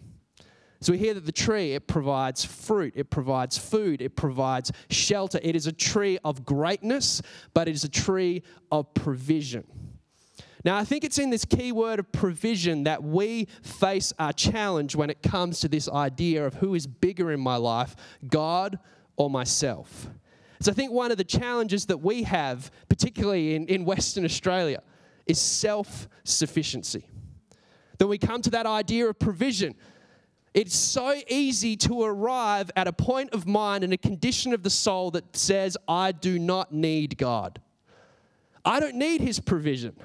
So 0.80 0.92
we 0.92 1.00
hear 1.00 1.14
that 1.16 1.26
the 1.26 1.32
tree, 1.32 1.74
it 1.74 1.88
provides 1.88 2.46
fruit, 2.46 2.94
it 2.96 3.10
provides 3.10 3.58
food, 3.58 4.02
it 4.02 4.16
provides 4.16 4.72
shelter. 4.90 5.40
It 5.42 5.56
is 5.56 5.66
a 5.66 5.72
tree 5.72 6.20
of 6.24 6.46
greatness, 6.46 7.22
but 7.54 7.68
it 7.68 7.72
is 7.72 7.84
a 7.84 7.90
tree 7.90 8.44
of 8.72 8.94
provision. 8.94 9.66
Now, 10.64 10.78
I 10.78 10.84
think 10.84 11.04
it's 11.04 11.18
in 11.18 11.30
this 11.30 11.46
key 11.46 11.72
word 11.72 12.00
of 12.00 12.12
provision 12.12 12.84
that 12.84 13.02
we 13.02 13.48
face 13.62 14.14
our 14.20 14.34
challenge 14.34 14.96
when 14.96 15.10
it 15.10 15.24
comes 15.24 15.60
to 15.62 15.68
this 15.68 15.88
idea 15.88 16.46
of 16.46 16.56
who 16.56 16.76
is 16.76 16.86
bigger 16.86 17.32
in 17.32 17.40
my 17.40 17.56
life, 17.56 17.96
God 18.28 18.78
or 19.16 19.30
myself. 19.30 20.10
So 20.60 20.72
I 20.72 20.74
think 20.74 20.92
one 20.92 21.12
of 21.12 21.18
the 21.18 21.24
challenges 21.24 21.86
that 21.86 21.98
we 22.00 22.24
have, 22.24 22.72
particularly 22.90 23.56
in, 23.56 23.68
in 23.68 23.86
Western 23.86 24.26
Australia, 24.26 24.82
is 25.26 25.40
self 25.40 26.08
sufficiency. 26.24 27.08
Then 27.98 28.08
we 28.10 28.18
come 28.18 28.42
to 28.42 28.50
that 28.52 28.66
idea 28.66 29.08
of 29.08 29.20
provision. 29.20 29.76
It's 30.58 30.76
so 30.76 31.14
easy 31.28 31.78
to 31.78 32.02
arrive 32.02 32.72
at 32.76 32.88
a 32.88 32.92
point 32.92 33.32
of 33.32 33.46
mind 33.46 33.84
and 33.84 33.94
a 33.94 33.98
condition 33.98 34.56
of 34.56 34.64
the 34.64 34.72
soul 34.72 35.12
that 35.12 35.38
says, 35.38 35.78
I 35.88 36.12
do 36.12 36.40
not 36.40 36.74
need 36.74 37.16
God. 37.20 37.62
I 38.66 38.80
don't 38.80 38.96
need 38.96 39.22
His 39.22 39.40
provision. 39.40 39.96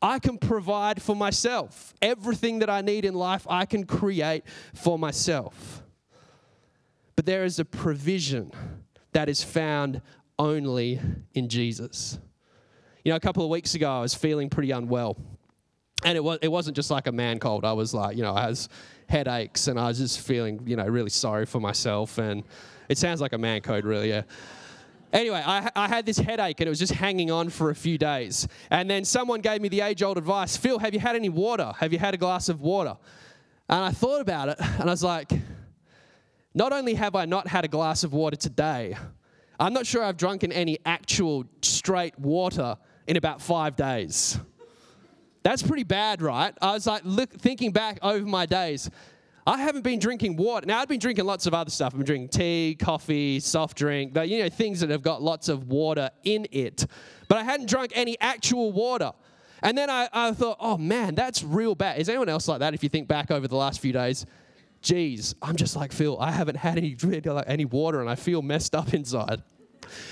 I 0.00 0.20
can 0.20 0.38
provide 0.38 1.02
for 1.02 1.16
myself. 1.16 1.92
Everything 2.00 2.60
that 2.60 2.70
I 2.70 2.82
need 2.82 3.04
in 3.04 3.14
life, 3.14 3.48
I 3.50 3.66
can 3.66 3.84
create 3.84 4.44
for 4.74 4.96
myself. 4.96 5.82
But 7.16 7.26
there 7.26 7.44
is 7.44 7.58
a 7.58 7.64
provision 7.64 8.52
that 9.10 9.28
is 9.28 9.42
found 9.42 10.02
only 10.38 11.00
in 11.32 11.48
Jesus. 11.48 12.20
You 13.04 13.10
know, 13.10 13.16
a 13.16 13.20
couple 13.20 13.42
of 13.42 13.50
weeks 13.50 13.74
ago, 13.74 13.90
I 13.90 14.02
was 14.02 14.14
feeling 14.14 14.50
pretty 14.50 14.70
unwell. 14.70 15.16
And 16.04 16.16
it, 16.16 16.22
was, 16.22 16.38
it 16.42 16.48
wasn't 16.48 16.76
just 16.76 16.90
like 16.90 17.06
a 17.06 17.12
man 17.12 17.38
cold. 17.38 17.64
I 17.64 17.72
was 17.72 17.94
like, 17.94 18.16
you 18.16 18.22
know, 18.22 18.34
I 18.34 18.48
was 18.48 18.68
headaches 19.08 19.68
and 19.68 19.78
I 19.78 19.88
was 19.88 19.98
just 19.98 20.20
feeling, 20.20 20.60
you 20.66 20.76
know, 20.76 20.84
really 20.84 21.10
sorry 21.10 21.46
for 21.46 21.60
myself. 21.60 22.18
And 22.18 22.44
it 22.88 22.98
sounds 22.98 23.20
like 23.20 23.32
a 23.32 23.38
man 23.38 23.60
code, 23.62 23.84
really, 23.84 24.10
yeah. 24.10 24.22
Anyway, 25.12 25.42
I, 25.44 25.70
I, 25.76 25.86
had 25.86 26.04
this 26.04 26.18
headache 26.18 26.60
and 26.60 26.66
it 26.66 26.70
was 26.70 26.80
just 26.80 26.92
hanging 26.92 27.30
on 27.30 27.48
for 27.48 27.70
a 27.70 27.74
few 27.74 27.96
days. 27.96 28.48
And 28.70 28.90
then 28.90 29.04
someone 29.04 29.40
gave 29.40 29.60
me 29.60 29.68
the 29.68 29.80
age 29.80 30.02
old 30.02 30.18
advice 30.18 30.56
Phil, 30.56 30.78
have 30.80 30.92
you 30.92 31.00
had 31.00 31.14
any 31.14 31.28
water? 31.28 31.72
Have 31.78 31.92
you 31.92 32.00
had 32.00 32.14
a 32.14 32.16
glass 32.16 32.48
of 32.48 32.60
water? 32.60 32.96
And 33.68 33.84
I 33.84 33.90
thought 33.90 34.20
about 34.20 34.48
it 34.48 34.56
and 34.60 34.82
I 34.82 34.92
was 34.92 35.04
like, 35.04 35.30
not 36.52 36.72
only 36.72 36.94
have 36.94 37.14
I 37.14 37.24
not 37.24 37.46
had 37.46 37.64
a 37.64 37.68
glass 37.68 38.04
of 38.04 38.12
water 38.12 38.36
today, 38.36 38.96
I'm 39.58 39.72
not 39.72 39.86
sure 39.86 40.02
I've 40.02 40.16
drunken 40.16 40.50
any 40.50 40.78
actual 40.84 41.44
straight 41.62 42.18
water 42.18 42.76
in 43.06 43.16
about 43.16 43.40
five 43.40 43.76
days. 43.76 44.38
That's 45.44 45.62
pretty 45.62 45.84
bad, 45.84 46.22
right? 46.22 46.56
I 46.60 46.72
was 46.72 46.86
like, 46.86 47.02
look, 47.04 47.30
thinking 47.30 47.70
back 47.70 47.98
over 48.02 48.24
my 48.24 48.46
days, 48.46 48.90
I 49.46 49.58
haven't 49.58 49.82
been 49.82 49.98
drinking 49.98 50.36
water. 50.36 50.66
Now, 50.66 50.80
I've 50.80 50.88
been 50.88 50.98
drinking 50.98 51.26
lots 51.26 51.46
of 51.46 51.52
other 51.52 51.70
stuff. 51.70 51.92
I've 51.92 51.98
been 51.98 52.06
drinking 52.06 52.30
tea, 52.30 52.76
coffee, 52.80 53.40
soft 53.40 53.76
drink, 53.76 54.16
you 54.16 54.42
know, 54.42 54.48
things 54.48 54.80
that 54.80 54.88
have 54.88 55.02
got 55.02 55.22
lots 55.22 55.50
of 55.50 55.68
water 55.68 56.10
in 56.24 56.46
it. 56.50 56.86
But 57.28 57.36
I 57.36 57.44
hadn't 57.44 57.68
drunk 57.68 57.92
any 57.94 58.18
actual 58.20 58.72
water. 58.72 59.12
And 59.62 59.76
then 59.76 59.90
I, 59.90 60.08
I 60.14 60.32
thought, 60.32 60.56
oh 60.60 60.78
man, 60.78 61.14
that's 61.14 61.44
real 61.44 61.74
bad. 61.74 61.98
Is 61.98 62.08
anyone 62.08 62.30
else 62.30 62.48
like 62.48 62.60
that 62.60 62.72
if 62.72 62.82
you 62.82 62.88
think 62.88 63.06
back 63.06 63.30
over 63.30 63.46
the 63.46 63.56
last 63.56 63.80
few 63.80 63.92
days? 63.92 64.24
Geez, 64.80 65.34
I'm 65.42 65.56
just 65.56 65.76
like 65.76 65.92
Phil. 65.92 66.18
I 66.18 66.30
haven't 66.30 66.56
had 66.56 66.78
any, 66.78 66.96
any 67.46 67.64
water 67.66 68.00
and 68.00 68.08
I 68.08 68.14
feel 68.14 68.40
messed 68.40 68.74
up 68.74 68.94
inside. 68.94 69.42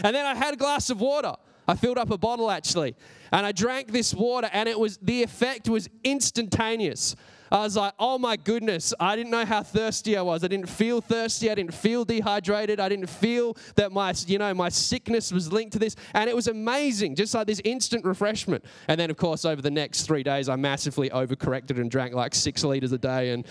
And 0.05 0.15
then 0.15 0.27
I 0.27 0.35
had 0.35 0.53
a 0.53 0.57
glass 0.59 0.91
of 0.91 1.01
water. 1.01 1.35
I 1.69 1.75
filled 1.75 1.99
up 1.99 2.11
a 2.11 2.19
bottle 2.19 2.50
actually, 2.50 2.97
and 3.31 3.47
I 3.47 3.52
drank 3.52 3.92
this 3.92 4.14
water, 4.14 4.50
and 4.52 4.69
it 4.69 4.78
was 4.78 4.99
the 4.99 5.23
effect 5.23 5.69
was 5.69 5.88
instantaneous. 6.04 7.16
I 7.52 7.59
was 7.59 7.76
like, 7.76 7.92
oh 7.99 8.16
my 8.19 8.37
goodness, 8.37 8.95
I 8.99 9.14
didn't 9.14 9.31
know 9.31 9.45
how 9.45 9.62
thirsty 9.62 10.16
I 10.16 10.23
was. 10.23 10.42
I 10.42 10.49
didn't 10.49 10.71
feel 10.71 11.02
thirsty. 11.02 11.50
I 11.50 11.54
didn't 11.54 11.75
feel 11.75 12.02
dehydrated. 12.02 12.81
I 12.81 12.88
didn't 12.88 13.09
feel 13.11 13.59
that 13.75 13.92
my, 13.92 14.14
you 14.26 14.38
know, 14.38 14.54
my 14.54 14.71
sickness 14.71 15.31
was 15.31 15.52
linked 15.52 15.75
to 15.75 15.78
this. 15.78 15.95
And 16.14 16.31
it 16.31 16.35
was 16.35 16.49
amazing, 16.49 17.14
just 17.14 17.35
like 17.35 17.47
this 17.47 17.61
instant 17.62 18.07
refreshment. 18.07 18.64
And 18.88 18.99
then, 18.99 19.11
of 19.11 19.19
course, 19.19 19.45
over 19.45 19.61
the 19.61 19.71
next 19.71 20.04
three 20.04 20.23
days, 20.23 20.49
I 20.49 20.57
massively 20.57 21.11
overcorrected 21.11 21.78
and 21.78 21.90
drank 21.90 22.14
like 22.14 22.35
six 22.35 22.64
liters 22.64 22.92
a 22.92 22.99
day 22.99 23.33
and, 23.33 23.47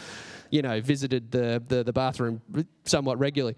you 0.49 0.63
know, 0.63 0.81
visited 0.81 1.29
the, 1.29 1.61
the, 1.67 1.83
the 1.83 1.93
bathroom 1.93 2.41
somewhat 2.85 3.19
regularly. 3.19 3.55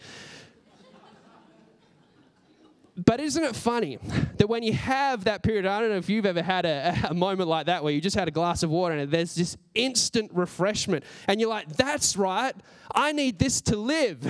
But 2.96 3.20
isn't 3.20 3.44
it 3.44 3.56
funny 3.56 3.98
that 4.38 4.48
when 4.48 4.62
you 4.62 4.74
have 4.74 5.24
that 5.24 5.42
period, 5.42 5.66
I 5.66 5.80
don't 5.80 5.90
know 5.90 5.98
if 5.98 6.10
you've 6.10 6.28
ever 6.28 6.44
had 6.44 6.66
a, 6.66 6.96
a, 7.10 7.14
moment 7.14 7.50
like 7.50 7.66
that 7.66 7.84
where 7.84 7.92
you 7.92 8.00
just 8.00 8.16
had 8.16 8.28
a 8.28 8.32
glass 8.32 8.62
of 8.62 8.70
water 8.70 8.96
and 8.96 9.10
there's 9.10 9.34
this 9.34 9.58
instant 9.74 10.30
refreshment, 10.32 11.04
and 11.28 11.40
you're 11.40 11.50
like, 11.50 11.70
that's 11.76 12.16
right, 12.16 12.56
I 12.94 13.12
need 13.12 13.40
this 13.40 13.62
to 13.62 13.76
live. 13.76 14.24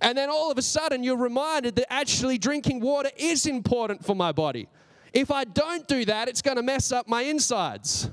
And 0.00 0.16
then 0.16 0.30
all 0.30 0.50
of 0.50 0.58
a 0.58 0.62
sudden, 0.62 1.04
you're 1.04 1.16
reminded 1.16 1.76
that 1.76 1.92
actually 1.92 2.38
drinking 2.38 2.80
water 2.80 3.10
is 3.16 3.46
important 3.46 4.04
for 4.04 4.16
my 4.16 4.32
body. 4.32 4.68
If 5.12 5.30
I 5.30 5.44
don't 5.44 5.86
do 5.86 6.04
that, 6.06 6.28
it's 6.28 6.42
going 6.42 6.56
to 6.56 6.62
mess 6.62 6.90
up 6.90 7.06
my 7.06 7.22
insides. 7.22 8.10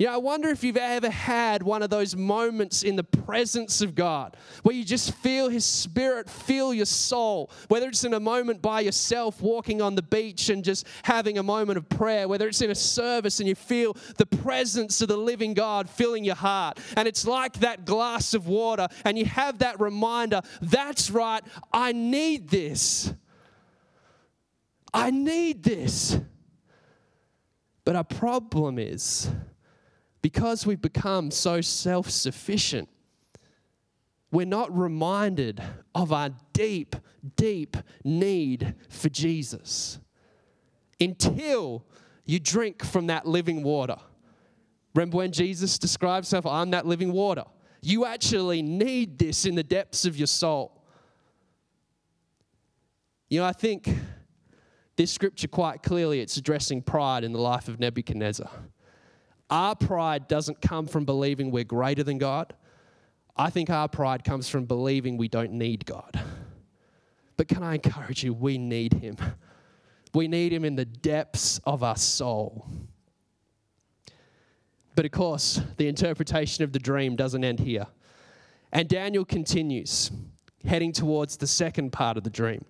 You 0.00 0.06
know, 0.06 0.14
I 0.14 0.16
wonder 0.16 0.48
if 0.48 0.64
you've 0.64 0.78
ever 0.78 1.10
had 1.10 1.62
one 1.62 1.82
of 1.82 1.90
those 1.90 2.16
moments 2.16 2.84
in 2.84 2.96
the 2.96 3.04
presence 3.04 3.82
of 3.82 3.94
God 3.94 4.34
where 4.62 4.74
you 4.74 4.82
just 4.82 5.14
feel 5.16 5.50
His 5.50 5.66
Spirit 5.66 6.30
fill 6.30 6.72
your 6.72 6.86
soul, 6.86 7.50
whether 7.68 7.86
it's 7.86 8.02
in 8.02 8.14
a 8.14 8.18
moment 8.18 8.62
by 8.62 8.80
yourself 8.80 9.42
walking 9.42 9.82
on 9.82 9.96
the 9.96 10.02
beach 10.02 10.48
and 10.48 10.64
just 10.64 10.86
having 11.02 11.36
a 11.36 11.42
moment 11.42 11.76
of 11.76 11.86
prayer, 11.90 12.28
whether 12.28 12.48
it's 12.48 12.62
in 12.62 12.70
a 12.70 12.74
service 12.74 13.40
and 13.40 13.48
you 13.50 13.54
feel 13.54 13.94
the 14.16 14.24
presence 14.24 15.02
of 15.02 15.08
the 15.08 15.18
living 15.18 15.52
God 15.52 15.90
filling 15.90 16.24
your 16.24 16.34
heart. 16.34 16.80
And 16.96 17.06
it's 17.06 17.26
like 17.26 17.60
that 17.60 17.84
glass 17.84 18.32
of 18.32 18.48
water, 18.48 18.88
and 19.04 19.18
you 19.18 19.26
have 19.26 19.58
that 19.58 19.80
reminder 19.80 20.40
that's 20.62 21.10
right, 21.10 21.42
I 21.74 21.92
need 21.92 22.48
this. 22.48 23.12
I 24.94 25.10
need 25.10 25.62
this. 25.62 26.18
But 27.84 27.96
our 27.96 28.04
problem 28.04 28.78
is, 28.78 29.28
because 30.22 30.66
we've 30.66 30.80
become 30.80 31.30
so 31.30 31.60
self 31.60 32.10
sufficient, 32.10 32.88
we're 34.30 34.46
not 34.46 34.76
reminded 34.76 35.62
of 35.94 36.12
our 36.12 36.30
deep, 36.52 36.96
deep 37.36 37.76
need 38.04 38.74
for 38.88 39.08
Jesus 39.08 39.98
until 41.00 41.84
you 42.24 42.38
drink 42.38 42.84
from 42.84 43.08
that 43.08 43.26
living 43.26 43.62
water. 43.62 43.96
Remember 44.94 45.18
when 45.18 45.32
Jesus 45.32 45.78
describes 45.78 46.30
himself, 46.30 46.46
I'm 46.46 46.70
that 46.70 46.86
living 46.86 47.12
water. 47.12 47.44
You 47.82 48.04
actually 48.04 48.62
need 48.62 49.18
this 49.18 49.46
in 49.46 49.54
the 49.54 49.62
depths 49.62 50.04
of 50.04 50.16
your 50.16 50.26
soul. 50.26 50.84
You 53.28 53.40
know, 53.40 53.46
I 53.46 53.52
think 53.52 53.88
this 54.96 55.10
scripture 55.10 55.48
quite 55.48 55.82
clearly 55.82 56.20
it's 56.20 56.36
addressing 56.36 56.82
pride 56.82 57.24
in 57.24 57.32
the 57.32 57.40
life 57.40 57.68
of 57.68 57.80
Nebuchadnezzar. 57.80 58.50
Our 59.50 59.74
pride 59.74 60.28
doesn't 60.28 60.60
come 60.60 60.86
from 60.86 61.04
believing 61.04 61.50
we're 61.50 61.64
greater 61.64 62.04
than 62.04 62.18
God. 62.18 62.54
I 63.36 63.50
think 63.50 63.68
our 63.68 63.88
pride 63.88 64.22
comes 64.22 64.48
from 64.48 64.64
believing 64.64 65.16
we 65.16 65.28
don't 65.28 65.52
need 65.52 65.84
God. 65.86 66.20
But 67.36 67.48
can 67.48 67.62
I 67.62 67.74
encourage 67.74 68.22
you? 68.22 68.32
We 68.34 68.58
need 68.58 68.94
Him. 68.94 69.16
We 70.14 70.28
need 70.28 70.52
Him 70.52 70.64
in 70.64 70.76
the 70.76 70.84
depths 70.84 71.58
of 71.64 71.82
our 71.82 71.96
soul. 71.96 72.66
But 74.94 75.04
of 75.04 75.10
course, 75.10 75.60
the 75.78 75.88
interpretation 75.88 76.64
of 76.64 76.72
the 76.72 76.78
dream 76.78 77.16
doesn't 77.16 77.42
end 77.42 77.60
here. 77.60 77.86
And 78.72 78.88
Daniel 78.88 79.24
continues, 79.24 80.10
heading 80.64 80.92
towards 80.92 81.38
the 81.38 81.46
second 81.46 81.92
part 81.92 82.16
of 82.16 82.24
the 82.24 82.30
dream. 82.30 82.64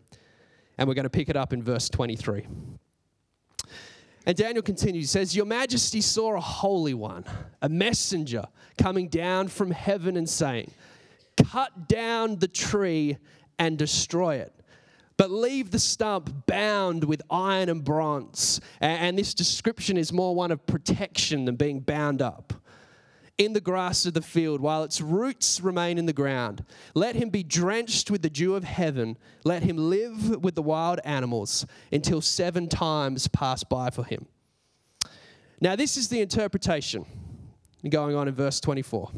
And 0.79 0.89
we're 0.89 0.95
going 0.95 1.03
to 1.03 1.11
pick 1.11 1.29
it 1.29 1.37
up 1.37 1.53
in 1.53 1.63
verse 1.63 1.89
23. 1.89 2.47
And 4.27 4.37
Daniel 4.37 4.62
continues, 4.62 5.05
he 5.05 5.07
says, 5.07 5.35
Your 5.35 5.47
Majesty 5.47 6.00
saw 6.00 6.37
a 6.37 6.41
holy 6.41 6.95
one, 6.95 7.25
a 7.62 7.69
messenger 7.69 8.45
coming 8.77 9.09
down 9.09 9.49
from 9.49 9.71
heaven 9.71 10.17
and 10.17 10.29
saying, 10.29 10.71
Cut 11.43 11.89
down 11.89 12.39
the 12.39 12.49
tree 12.49 13.17
and 13.59 13.79
destroy 13.79 14.37
it, 14.37 14.53
but 15.17 15.31
leave 15.31 15.71
the 15.71 15.79
stump 15.79 16.47
bound 16.47 17.05
with 17.05 17.23
iron 17.31 17.69
and 17.69 17.83
bronze. 17.83 18.61
And 18.81 19.19
this 19.19 19.33
description 19.33 19.97
is 19.97 20.12
more 20.12 20.35
one 20.35 20.50
of 20.50 20.67
protection 20.67 21.47
than 21.47 21.57
being 21.57 21.81
bound 21.81 22.21
up 22.21 22.53
in 23.40 23.54
the 23.54 23.61
grass 23.61 24.04
of 24.04 24.12
the 24.12 24.20
field 24.20 24.61
while 24.61 24.85
its 24.85 25.00
roots 25.00 25.62
remain 25.62 25.97
in 25.97 26.04
the 26.04 26.12
ground. 26.12 26.62
Let 26.92 27.16
him 27.16 27.30
be 27.30 27.42
drenched 27.42 28.11
with 28.11 28.20
the 28.20 28.28
dew 28.28 28.54
of 28.54 28.64
heaven. 28.64 29.16
Let 29.44 29.62
him 29.62 29.78
live 29.78 30.42
with 30.42 30.56
the 30.56 30.62
wild 30.62 31.00
animals 31.06 31.64
until 31.90 32.20
seven 32.20 32.68
times 32.68 33.28
pass 33.28 33.64
by 33.64 33.88
for 33.88 34.04
him. 34.04 34.26
Now, 35.59 35.75
this 35.75 35.97
is 35.97 36.11
the 36.11 36.20
interpretation 36.20 37.06
going 37.88 38.14
on 38.14 38.28
in 38.28 38.35
verse 38.35 38.61
24. 38.61 39.11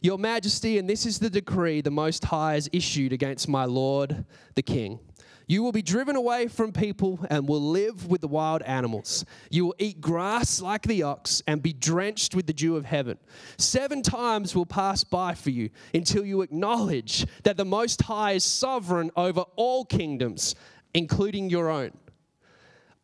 Your 0.00 0.16
Majesty, 0.16 0.78
and 0.78 0.88
this 0.88 1.06
is 1.06 1.18
the 1.18 1.28
decree 1.28 1.80
the 1.80 1.90
Most 1.90 2.24
High 2.26 2.54
has 2.54 2.68
issued 2.72 3.12
against 3.12 3.48
my 3.48 3.64
Lord 3.64 4.24
the 4.54 4.62
King. 4.62 5.00
You 5.48 5.62
will 5.62 5.70
be 5.70 5.82
driven 5.82 6.16
away 6.16 6.48
from 6.48 6.72
people 6.72 7.24
and 7.30 7.48
will 7.48 7.60
live 7.60 8.08
with 8.08 8.20
the 8.20 8.28
wild 8.28 8.62
animals. 8.62 9.24
You 9.48 9.66
will 9.66 9.74
eat 9.78 10.00
grass 10.00 10.60
like 10.60 10.82
the 10.82 11.04
ox 11.04 11.40
and 11.46 11.62
be 11.62 11.72
drenched 11.72 12.34
with 12.34 12.48
the 12.48 12.52
dew 12.52 12.76
of 12.76 12.84
heaven. 12.84 13.16
Seven 13.56 14.02
times 14.02 14.56
will 14.56 14.66
pass 14.66 15.04
by 15.04 15.34
for 15.34 15.50
you 15.50 15.70
until 15.94 16.24
you 16.24 16.42
acknowledge 16.42 17.26
that 17.44 17.56
the 17.56 17.64
Most 17.64 18.02
High 18.02 18.32
is 18.32 18.44
sovereign 18.44 19.12
over 19.16 19.42
all 19.54 19.84
kingdoms, 19.84 20.56
including 20.94 21.48
your 21.48 21.70
own, 21.70 21.92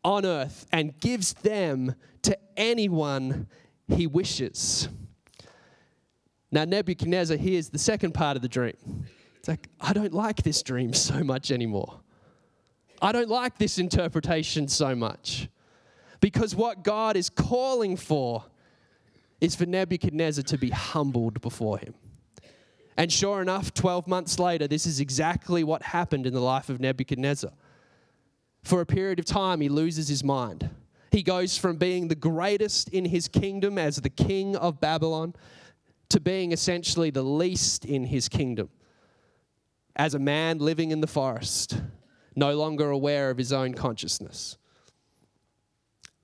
on 0.03 0.25
earth, 0.25 0.65
and 0.73 0.99
gives 0.99 1.33
them 1.33 1.95
to 2.23 2.37
anyone 2.57 3.47
he 3.87 4.05
wishes. 4.05 4.89
Now, 6.51 6.65
Nebuchadnezzar 6.65 7.37
hears 7.37 7.69
the 7.69 7.79
second 7.79 8.13
part 8.13 8.35
of 8.35 8.41
the 8.41 8.49
dream. 8.49 9.07
It's 9.37 9.47
like, 9.47 9.69
I 9.79 9.93
don't 9.93 10.13
like 10.13 10.43
this 10.43 10.61
dream 10.61 10.93
so 10.93 11.23
much 11.23 11.49
anymore. 11.49 12.01
I 13.03 13.11
don't 13.11 13.29
like 13.29 13.57
this 13.57 13.79
interpretation 13.79 14.69
so 14.69 14.95
much. 14.95 15.49
Because 16.21 16.55
what 16.55 16.85
God 16.85 17.17
is 17.17 17.29
calling 17.29 17.97
for 17.97 18.45
is 19.41 19.55
for 19.55 19.65
Nebuchadnezzar 19.65 20.43
to 20.45 20.57
be 20.57 20.69
humbled 20.69 21.41
before 21.41 21.77
him. 21.77 21.93
And 22.95 23.11
sure 23.11 23.41
enough, 23.41 23.73
12 23.73 24.07
months 24.07 24.39
later, 24.39 24.69
this 24.69 24.85
is 24.85 25.01
exactly 25.01 25.65
what 25.65 25.81
happened 25.81 26.25
in 26.25 26.33
the 26.33 26.39
life 26.39 26.69
of 26.69 26.79
Nebuchadnezzar. 26.79 27.51
For 28.63 28.79
a 28.79 28.85
period 28.85 29.19
of 29.19 29.25
time, 29.25 29.59
he 29.59 29.67
loses 29.67 30.07
his 30.07 30.23
mind. 30.23 30.69
He 31.11 31.23
goes 31.23 31.57
from 31.57 31.75
being 31.75 32.07
the 32.07 32.15
greatest 32.15 32.87
in 32.89 33.03
his 33.03 33.27
kingdom 33.27 33.77
as 33.77 33.97
the 33.97 34.09
king 34.09 34.55
of 34.55 34.79
Babylon 34.79 35.35
to 36.07 36.21
being 36.21 36.53
essentially 36.53 37.09
the 37.09 37.23
least 37.23 37.83
in 37.83 38.05
his 38.05 38.29
kingdom 38.29 38.69
as 39.93 40.13
a 40.13 40.19
man 40.19 40.59
living 40.59 40.91
in 40.91 41.01
the 41.01 41.07
forest 41.07 41.81
no 42.35 42.55
longer 42.55 42.89
aware 42.89 43.29
of 43.29 43.37
his 43.37 43.53
own 43.53 43.73
consciousness. 43.73 44.57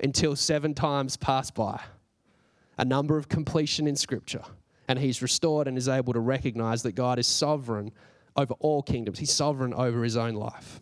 Until 0.02 0.36
seven 0.36 0.74
times 0.74 1.18
pass 1.18 1.52
by, 1.52 1.82
a 2.78 2.86
number 2.86 3.18
of 3.18 3.28
completion 3.28 3.88
in 3.88 3.96
Scripture, 3.96 4.44
and 4.88 4.98
he's 4.98 5.22
restored 5.22 5.68
and 5.68 5.78
is 5.78 5.90
able 5.90 6.14
to 6.14 6.20
recognize 6.20 6.84
that 6.84 6.94
God 6.94 7.20
is 7.20 7.28
sovereign 7.28 7.92
over 8.36 8.54
all 8.60 8.82
kingdoms. 8.82 9.20
He's 9.20 9.34
sovereign 9.34 9.74
over 9.74 10.04
his 10.04 10.16
own 10.16 10.36
life. 10.36 10.80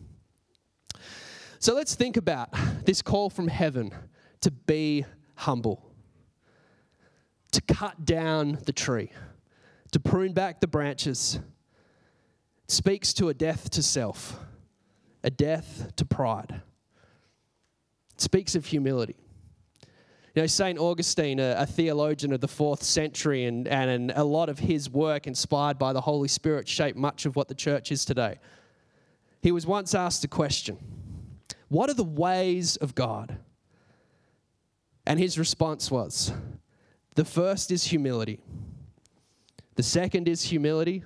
So 1.58 1.74
let's 1.74 1.96
think 1.96 2.16
about 2.16 2.50
this 2.84 3.02
call 3.02 3.30
from 3.30 3.48
heaven 3.48 3.92
to 4.42 4.52
be 4.52 5.04
humble, 5.34 5.84
to 7.50 7.60
cut 7.62 8.04
down 8.04 8.58
the 8.64 8.72
tree, 8.72 9.10
to 9.90 9.98
prune 9.98 10.32
back 10.32 10.60
the 10.60 10.68
branches. 10.68 11.40
It 12.64 12.70
speaks 12.70 13.12
to 13.14 13.28
a 13.28 13.34
death 13.34 13.70
to 13.70 13.82
self 13.82 14.38
a 15.22 15.30
death 15.30 15.92
to 15.96 16.04
pride. 16.04 16.60
It 18.14 18.20
speaks 18.20 18.54
of 18.54 18.66
humility. 18.66 19.16
You 20.34 20.42
know, 20.42 20.46
St. 20.46 20.78
Augustine, 20.78 21.40
a, 21.40 21.56
a, 21.58 21.66
theologian 21.66 22.32
of 22.32 22.40
the 22.40 22.48
fourth 22.48 22.82
century, 22.82 23.46
and, 23.46 23.66
and 23.66 24.12
a 24.14 24.22
lot 24.22 24.48
of 24.48 24.60
his 24.60 24.88
work, 24.88 25.26
inspired 25.26 25.78
by 25.78 25.92
the 25.92 26.00
Holy 26.00 26.28
Spirit, 26.28 26.68
shaped 26.68 26.96
much 26.96 27.26
of 27.26 27.34
what 27.34 27.48
the 27.48 27.54
church 27.54 27.90
is 27.90 28.04
today. 28.04 28.38
He 29.42 29.50
was 29.50 29.66
once 29.66 29.94
asked 29.94 30.24
a 30.24 30.28
question 30.28 30.78
What 31.68 31.90
are 31.90 31.94
the 31.94 32.04
ways 32.04 32.76
of 32.76 32.94
God? 32.94 33.38
And 35.06 35.18
his 35.18 35.38
response 35.38 35.90
was 35.90 36.32
The 37.14 37.24
first 37.24 37.72
is 37.72 37.84
humility, 37.84 38.40
the 39.74 39.82
second 39.82 40.28
is 40.28 40.44
humility, 40.44 41.02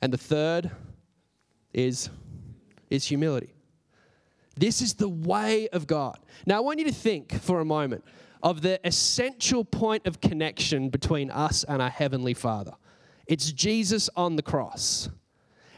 and 0.00 0.12
the 0.12 0.18
third 0.18 0.70
is 1.72 2.10
is 2.94 3.04
humility. 3.06 3.54
This 4.56 4.80
is 4.80 4.94
the 4.94 5.08
way 5.08 5.68
of 5.68 5.86
God. 5.86 6.18
Now, 6.46 6.58
I 6.58 6.60
want 6.60 6.78
you 6.78 6.84
to 6.86 6.92
think 6.92 7.32
for 7.40 7.60
a 7.60 7.64
moment 7.64 8.04
of 8.42 8.60
the 8.60 8.78
essential 8.86 9.64
point 9.64 10.06
of 10.06 10.20
connection 10.20 10.90
between 10.90 11.30
us 11.30 11.64
and 11.64 11.82
our 11.82 11.90
Heavenly 11.90 12.34
Father. 12.34 12.72
It's 13.26 13.50
Jesus 13.52 14.10
on 14.16 14.36
the 14.36 14.42
cross. 14.42 15.08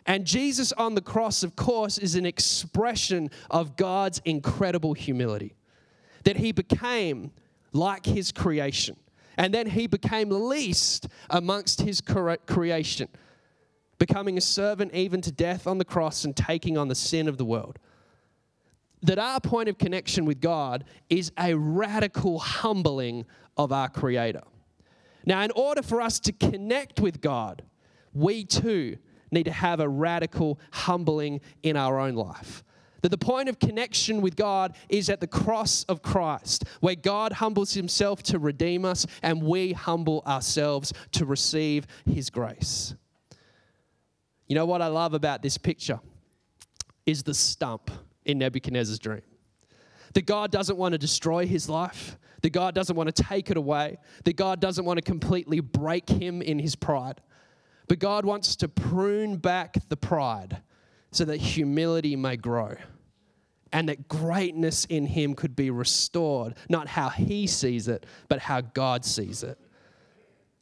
And 0.04 0.24
Jesus 0.24 0.72
on 0.72 0.94
the 0.94 1.00
cross, 1.00 1.42
of 1.42 1.56
course, 1.56 1.98
is 1.98 2.14
an 2.16 2.26
expression 2.26 3.30
of 3.50 3.76
God's 3.76 4.20
incredible 4.24 4.94
humility. 4.94 5.56
That 6.24 6.36
he 6.36 6.52
became 6.52 7.30
like 7.72 8.04
his 8.04 8.32
creation. 8.32 8.96
And 9.36 9.52
then 9.54 9.66
he 9.66 9.86
became 9.86 10.30
least 10.30 11.08
amongst 11.30 11.80
his 11.82 12.00
creation 12.00 13.08
becoming 13.98 14.36
a 14.36 14.40
servant 14.40 14.92
even 14.94 15.20
to 15.22 15.32
death 15.32 15.66
on 15.66 15.78
the 15.78 15.84
cross 15.84 16.24
and 16.24 16.36
taking 16.36 16.76
on 16.76 16.88
the 16.88 16.94
sin 16.94 17.28
of 17.28 17.38
the 17.38 17.44
world. 17.44 17.78
That 19.02 19.18
our 19.18 19.40
point 19.40 19.68
of 19.68 19.78
connection 19.78 20.24
with 20.24 20.40
God 20.40 20.84
is 21.08 21.32
a 21.38 21.54
radical 21.54 22.38
humbling 22.38 23.26
of 23.56 23.72
our 23.72 23.88
Creator. 23.88 24.42
Now, 25.24 25.42
in 25.42 25.50
order 25.52 25.82
for 25.82 26.00
us 26.00 26.20
to 26.20 26.32
connect 26.32 27.00
with 27.00 27.20
God, 27.20 27.62
we 28.12 28.44
too 28.44 28.96
need 29.30 29.44
to 29.44 29.52
have 29.52 29.80
a 29.80 29.88
radical 29.88 30.58
humbling 30.72 31.40
in 31.62 31.76
our 31.76 31.98
own 31.98 32.14
life. 32.14 32.62
That 33.02 33.10
the 33.10 33.18
point 33.18 33.48
of 33.48 33.58
connection 33.58 34.20
with 34.20 34.36
God 34.36 34.74
is 34.88 35.10
at 35.10 35.20
the 35.20 35.26
cross 35.26 35.84
of 35.84 36.02
Christ, 36.02 36.64
where 36.80 36.94
God 36.94 37.32
humbles 37.34 37.74
himself 37.74 38.22
to 38.24 38.38
redeem 38.38 38.84
us 38.84 39.06
and 39.22 39.42
we 39.42 39.72
humble 39.72 40.22
ourselves 40.26 40.92
to 41.12 41.26
receive 41.26 41.86
his 42.04 42.30
grace. 42.30 42.94
You 44.46 44.54
know 44.54 44.66
what 44.66 44.82
I 44.82 44.86
love 44.86 45.14
about 45.14 45.42
this 45.42 45.58
picture? 45.58 46.00
Is 47.04 47.22
the 47.22 47.34
stump 47.34 47.90
in 48.26 48.38
Nebuchadnezzar's 48.38 48.98
dream. 48.98 49.22
That 50.12 50.26
God 50.26 50.50
doesn't 50.50 50.76
want 50.76 50.92
to 50.92 50.98
destroy 50.98 51.46
his 51.46 51.68
life, 51.68 52.18
that 52.42 52.50
God 52.50 52.74
doesn't 52.74 52.96
want 52.96 53.14
to 53.14 53.22
take 53.22 53.50
it 53.50 53.56
away, 53.56 53.98
that 54.24 54.36
God 54.36 54.60
doesn't 54.60 54.84
want 54.84 54.98
to 54.98 55.02
completely 55.02 55.60
break 55.60 56.08
him 56.08 56.42
in 56.42 56.58
his 56.58 56.76
pride. 56.76 57.20
But 57.88 57.98
God 57.98 58.24
wants 58.24 58.56
to 58.56 58.68
prune 58.68 59.36
back 59.36 59.76
the 59.88 59.96
pride 59.96 60.62
so 61.12 61.24
that 61.24 61.38
humility 61.38 62.16
may 62.16 62.36
grow 62.36 62.74
and 63.72 63.88
that 63.88 64.08
greatness 64.08 64.84
in 64.86 65.06
him 65.06 65.34
could 65.34 65.54
be 65.54 65.70
restored, 65.70 66.54
not 66.68 66.88
how 66.88 67.08
he 67.08 67.46
sees 67.46 67.88
it, 67.88 68.06
but 68.28 68.40
how 68.40 68.60
God 68.60 69.04
sees 69.04 69.42
it. 69.42 69.58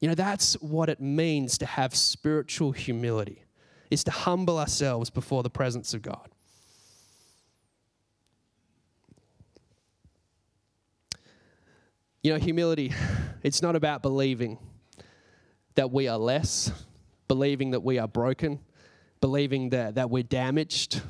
You 0.01 0.09
know, 0.09 0.15
that's 0.15 0.55
what 0.55 0.89
it 0.89 1.01
means 1.01 1.59
to 1.59 1.67
have 1.67 1.95
spiritual 1.95 2.73
humility 2.73 3.44
is 3.91 4.05
to 4.05 4.11
humble 4.11 4.59
ourselves 4.59 5.11
before 5.11 5.43
the 5.43 5.51
presence 5.51 5.95
of 5.95 6.03
God. 6.03 6.29
You 12.23 12.33
know, 12.33 12.39
humility, 12.39 12.93
it's 13.43 13.61
not 13.63 13.77
about 13.77 14.03
believing 14.03 14.59
that 15.75 15.91
we 15.91 16.09
are 16.09 16.19
less, 16.19 16.73
believing 17.29 17.73
that 17.73 17.81
we 17.81 17.99
are 17.99 18.09
broken, 18.09 18.61
believing 19.21 19.71
that, 19.71 19.97
that 19.97 20.09
we're 20.11 20.23
damaged. 20.23 21.03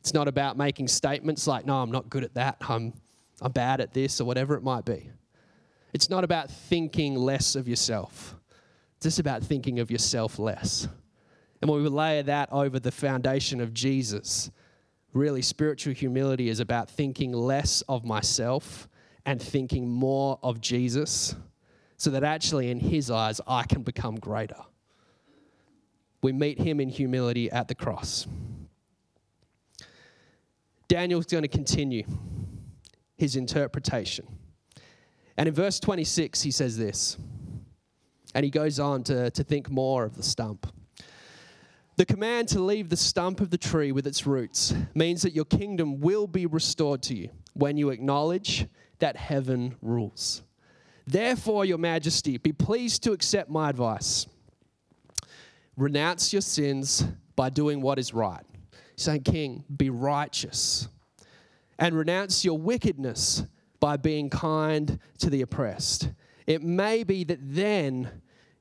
It's 0.00 0.14
not 0.14 0.28
about 0.28 0.56
making 0.56 0.88
statements 0.88 1.46
like, 1.46 1.66
no, 1.66 1.76
I'm 1.82 1.90
not 1.90 2.08
good 2.08 2.22
at 2.22 2.34
that, 2.34 2.56
I'm, 2.68 2.92
I'm 3.40 3.52
bad 3.52 3.80
at 3.80 3.92
this, 3.92 4.20
or 4.20 4.24
whatever 4.24 4.54
it 4.54 4.62
might 4.62 4.84
be. 4.84 5.10
It's 5.92 6.10
not 6.10 6.24
about 6.24 6.50
thinking 6.50 7.14
less 7.14 7.56
of 7.56 7.66
yourself, 7.66 8.36
it's 8.96 9.04
just 9.04 9.18
about 9.18 9.42
thinking 9.42 9.80
of 9.80 9.90
yourself 9.90 10.38
less. 10.38 10.88
And 11.64 11.70
when 11.70 11.82
we 11.82 11.88
layer 11.88 12.22
that 12.24 12.52
over 12.52 12.78
the 12.78 12.92
foundation 12.92 13.58
of 13.58 13.72
Jesus, 13.72 14.50
really 15.14 15.40
spiritual 15.40 15.94
humility 15.94 16.50
is 16.50 16.60
about 16.60 16.90
thinking 16.90 17.32
less 17.32 17.80
of 17.88 18.04
myself 18.04 18.86
and 19.24 19.40
thinking 19.40 19.88
more 19.88 20.38
of 20.42 20.60
Jesus 20.60 21.34
so 21.96 22.10
that 22.10 22.22
actually 22.22 22.70
in 22.70 22.78
his 22.78 23.10
eyes 23.10 23.40
I 23.46 23.62
can 23.62 23.82
become 23.82 24.16
greater. 24.16 24.60
We 26.20 26.32
meet 26.34 26.58
him 26.58 26.80
in 26.80 26.90
humility 26.90 27.50
at 27.50 27.68
the 27.68 27.74
cross. 27.74 28.26
Daniel's 30.86 31.24
going 31.24 31.44
to 31.44 31.48
continue 31.48 32.04
his 33.16 33.36
interpretation. 33.36 34.26
And 35.38 35.48
in 35.48 35.54
verse 35.54 35.80
26, 35.80 36.42
he 36.42 36.50
says 36.50 36.76
this, 36.76 37.16
and 38.34 38.44
he 38.44 38.50
goes 38.50 38.78
on 38.78 39.02
to, 39.04 39.30
to 39.30 39.42
think 39.42 39.70
more 39.70 40.04
of 40.04 40.14
the 40.14 40.22
stump. 40.22 40.66
The 41.96 42.04
command 42.04 42.48
to 42.48 42.60
leave 42.60 42.88
the 42.88 42.96
stump 42.96 43.40
of 43.40 43.50
the 43.50 43.58
tree 43.58 43.92
with 43.92 44.06
its 44.06 44.26
roots 44.26 44.74
means 44.94 45.22
that 45.22 45.32
your 45.32 45.44
kingdom 45.44 46.00
will 46.00 46.26
be 46.26 46.44
restored 46.44 47.02
to 47.02 47.14
you 47.14 47.28
when 47.52 47.76
you 47.76 47.90
acknowledge 47.90 48.66
that 48.98 49.16
heaven 49.16 49.76
rules. 49.80 50.42
Therefore, 51.06 51.64
Your 51.64 51.78
Majesty, 51.78 52.36
be 52.38 52.52
pleased 52.52 53.04
to 53.04 53.12
accept 53.12 53.48
my 53.48 53.70
advice. 53.70 54.26
Renounce 55.76 56.32
your 56.32 56.42
sins 56.42 57.04
by 57.36 57.50
doing 57.50 57.80
what 57.80 57.98
is 57.98 58.12
right. 58.12 58.44
Saying, 58.96 59.22
King, 59.22 59.64
be 59.76 59.90
righteous. 59.90 60.88
And 61.78 61.96
renounce 61.96 62.44
your 62.44 62.58
wickedness 62.58 63.44
by 63.78 63.96
being 63.96 64.30
kind 64.30 64.98
to 65.18 65.30
the 65.30 65.42
oppressed. 65.42 66.10
It 66.46 66.62
may 66.62 67.04
be 67.04 67.22
that 67.24 67.38
then 67.40 68.10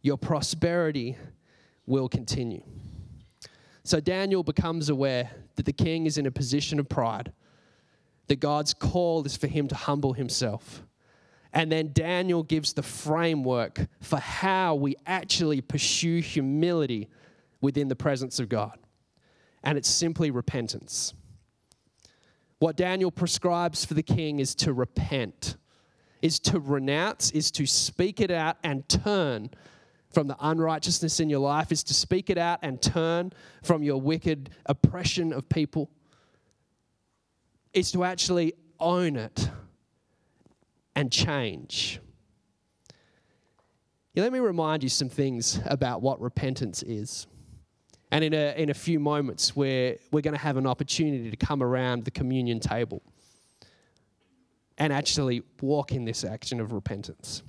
your 0.02 0.18
prosperity 0.18 1.18
will 1.86 2.10
continue. 2.10 2.64
So 3.84 4.00
Daniel 4.00 4.44
becomes 4.44 4.90
aware 4.90 5.30
that 5.56 5.66
the 5.66 5.74
king 5.74 6.06
is 6.06 6.18
in 6.18 6.26
a 6.26 6.32
position 6.32 6.80
of 6.80 6.88
pride, 6.88 7.34
that 8.28 8.40
God's 8.40 8.74
call 8.74 9.26
is 9.26 9.36
for 9.36 9.48
him 9.48 9.68
to 9.68 9.76
humble 9.76 10.14
himself. 10.14 10.84
And 11.52 11.72
then 11.72 11.92
Daniel 11.94 12.44
gives 12.44 12.74
the 12.74 12.82
framework 12.82 13.88
for 14.02 14.18
how 14.18 14.76
we 14.76 14.96
actually 15.06 15.62
pursue 15.62 16.20
humility 16.20 17.10
within 17.62 17.90
the 17.90 17.96
presence 17.96 18.40
of 18.40 18.50
God. 18.50 18.80
And 19.64 19.78
it's 19.78 19.90
simply 19.90 20.32
repentance. 20.32 21.14
What 22.60 22.78
Daniel 22.78 23.12
prescribes 23.12 23.86
for 23.86 23.94
the 23.94 24.04
king 24.04 24.40
is 24.40 24.56
to 24.56 24.74
repent, 24.74 25.58
is 26.22 26.40
to 26.40 26.60
renounce, 26.60 27.30
is 27.32 27.52
to 27.52 27.66
speak 27.66 28.22
it 28.22 28.32
out 28.32 28.58
and 28.64 28.88
turn 28.88 29.50
from 30.14 30.28
the 30.28 30.38
unrighteousness 30.40 31.20
in 31.20 31.30
your 31.30 31.40
life, 31.40 31.72
is 31.72 31.84
to 31.84 31.94
speak 31.94 32.30
it 32.30 32.38
out 32.38 32.60
and 32.62 32.82
turn 32.82 33.34
from 33.64 33.84
your 33.84 34.00
wicked 34.00 34.52
oppression 34.68 35.34
of 35.34 35.50
people, 35.50 35.90
is 37.74 37.92
to 37.92 38.04
actually 38.04 38.54
own 38.80 39.16
it 39.16 39.50
and 40.96 41.12
change. 41.12 42.00
Yeah, 44.14 44.24
let 44.24 44.32
me 44.32 44.40
remind 44.40 44.84
you 44.84 44.90
some 44.90 45.10
things 45.10 45.60
about 45.66 46.02
what 46.04 46.22
repentance 46.22 46.84
is. 46.84 47.26
And 48.12 48.24
in 48.24 48.36
a, 48.36 48.54
in 48.56 48.70
a 48.70 48.76
few 48.76 49.00
moments, 49.00 49.56
we're, 49.56 49.98
we're 50.12 50.22
going 50.22 50.36
to 50.36 50.40
have 50.40 50.58
an 50.58 50.68
opportunity 50.68 51.32
to 51.32 51.38
come 51.38 51.64
around 51.64 52.06
the 52.06 52.12
communion 52.12 52.60
table 52.60 53.02
and 54.78 54.94
actually 54.94 55.42
walk 55.62 55.94
in 55.94 56.06
this 56.06 56.24
action 56.24 56.60
of 56.60 56.74
repentance. 56.74 57.42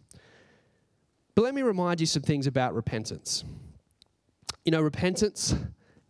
But 1.35 1.42
let 1.42 1.55
me 1.55 1.62
remind 1.62 2.01
you 2.01 2.07
some 2.07 2.23
things 2.23 2.47
about 2.47 2.75
repentance. 2.75 3.44
You 4.64 4.73
know, 4.73 4.81
repentance, 4.81 5.55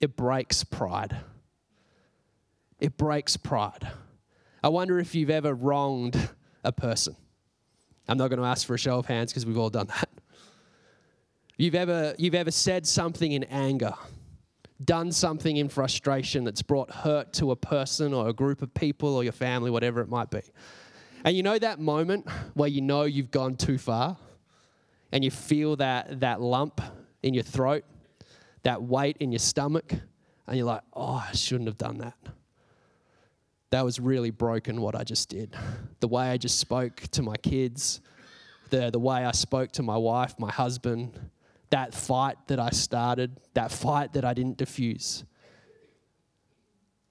it 0.00 0.16
breaks 0.16 0.64
pride. 0.64 1.16
It 2.78 2.96
breaks 2.96 3.37
pride. 3.37 3.88
I 4.62 4.68
wonder 4.68 4.98
if 4.98 5.14
you've 5.14 5.30
ever 5.30 5.54
wronged 5.54 6.28
a 6.62 6.72
person. 6.72 7.16
I'm 8.06 8.18
not 8.18 8.28
going 8.28 8.40
to 8.40 8.46
ask 8.46 8.66
for 8.66 8.74
a 8.74 8.78
show 8.78 8.98
of 8.98 9.06
hands 9.06 9.32
because 9.32 9.46
we've 9.46 9.56
all 9.56 9.70
done 9.70 9.87
that. 9.87 10.08
You've 11.56 11.74
ever, 11.74 12.14
you've 12.18 12.34
ever 12.34 12.50
said 12.50 12.87
something 12.87 13.32
in 13.32 13.44
anger, 13.44 13.94
done 14.84 15.12
something 15.12 15.56
in 15.56 15.68
frustration 15.68 16.44
that's 16.44 16.62
brought 16.62 16.90
hurt 16.90 17.32
to 17.34 17.52
a 17.52 17.56
person 17.56 18.12
or 18.12 18.28
a 18.28 18.32
group 18.32 18.60
of 18.60 18.74
people 18.74 19.14
or 19.14 19.22
your 19.22 19.32
family, 19.32 19.70
whatever 19.70 20.00
it 20.00 20.08
might 20.08 20.30
be. 20.30 20.42
And 21.24 21.37
you 21.37 21.42
know 21.42 21.58
that 21.58 21.80
moment 21.80 22.28
where 22.54 22.68
you 22.68 22.82
know 22.82 23.04
you've 23.04 23.30
gone 23.30 23.56
too 23.56 23.78
far 23.78 24.18
and 25.14 25.24
you 25.24 25.31
feel 25.31 25.77
that, 25.77 26.20
that 26.20 26.42
lump 26.42 26.83
in 27.22 27.33
your 27.33 27.42
throat, 27.42 27.85
that 28.64 28.83
weight 28.83 29.16
in 29.20 29.33
your 29.33 29.38
stomach, 29.38 29.94
and 30.46 30.59
you're 30.59 30.66
like, 30.66 30.83
oh, 30.92 31.24
I 31.27 31.33
shouldn't 31.33 31.68
have 31.68 31.79
done 31.79 31.98
that 31.98 32.18
that 33.74 33.85
was 33.85 33.98
really 33.98 34.31
broken 34.31 34.81
what 34.81 34.94
I 34.94 35.03
just 35.03 35.29
did. 35.29 35.53
The 35.98 36.07
way 36.07 36.31
I 36.31 36.37
just 36.37 36.61
spoke 36.61 37.00
to 37.11 37.22
my 37.22 37.35
kids, 37.37 38.00
the, 38.70 38.88
the 38.92 39.00
way 39.00 39.24
I 39.24 39.33
spoke 39.33 39.72
to 39.72 39.83
my 39.83 39.96
wife, 39.96 40.38
my 40.38 40.53
husband, 40.53 41.18
that 41.70 41.92
fight 41.92 42.37
that 42.46 42.61
I 42.61 42.70
started, 42.70 43.40
that 43.55 43.72
fight 43.72 44.12
that 44.12 44.24
I 44.24 44.33
didn't 44.33 44.59
diffuse. 44.59 45.24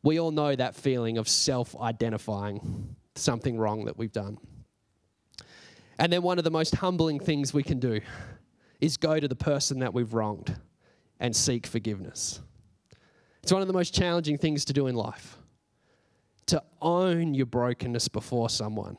We 0.03 0.21
all 0.21 0.31
know 0.31 0.55
that 0.55 0.73
feeling 0.73 1.17
of 1.17 1.27
self 1.27 1.75
identifying 1.75 2.95
something 3.15 3.57
wrong 3.57 3.83
that 3.83 3.97
we've 3.97 4.13
done. 4.13 4.37
And 5.99 6.11
then 6.11 6.21
one 6.21 6.37
of 6.37 6.43
the 6.43 6.51
most 6.51 6.75
humbling 6.75 7.19
things 7.19 7.53
we 7.53 7.63
can 7.63 7.79
do 7.79 8.01
is 8.81 8.97
go 8.97 9.19
to 9.19 9.27
the 9.27 9.35
person 9.35 9.79
that 9.79 9.93
we've 9.93 10.13
wronged 10.13 10.55
and 11.19 11.35
seek 11.35 11.67
forgiveness. 11.67 12.41
It's 13.41 13.51
one 13.51 13.61
of 13.61 13.67
the 13.67 13.73
most 13.73 13.93
challenging 13.93 14.37
things 14.37 14.65
to 14.65 14.73
do 14.73 14.87
in 14.87 14.95
life 14.95 15.37
to 16.47 16.61
own 16.81 17.33
your 17.33 17.45
brokenness 17.45 18.09
before 18.09 18.49
someone 18.49 18.97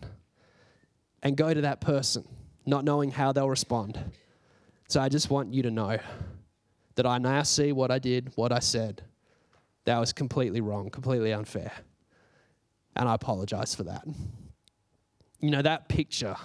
and 1.22 1.36
go 1.36 1.52
to 1.52 1.60
that 1.62 1.80
person, 1.80 2.26
not 2.66 2.84
knowing 2.84 3.10
how 3.10 3.32
they'll 3.32 3.50
respond. 3.50 3.98
So 4.88 5.00
I 5.00 5.08
just 5.08 5.30
want 5.30 5.52
you 5.52 5.62
to 5.62 5.70
know 5.70 5.98
that 6.94 7.06
I 7.06 7.18
now 7.18 7.42
see 7.42 7.72
what 7.72 7.90
I 7.90 7.98
did, 7.98 8.32
what 8.36 8.52
I 8.52 8.60
said. 8.60 9.02
That 9.84 9.98
was 9.98 10.12
completely 10.12 10.60
wrong, 10.60 10.90
completely 10.90 11.32
unfair. 11.32 11.72
And 12.96 13.08
I 13.08 13.14
apologize 13.14 13.74
for 13.74 13.82
that. 13.84 14.04
You 15.40 15.50
know, 15.50 15.62
that 15.62 15.88
picture, 15.88 16.36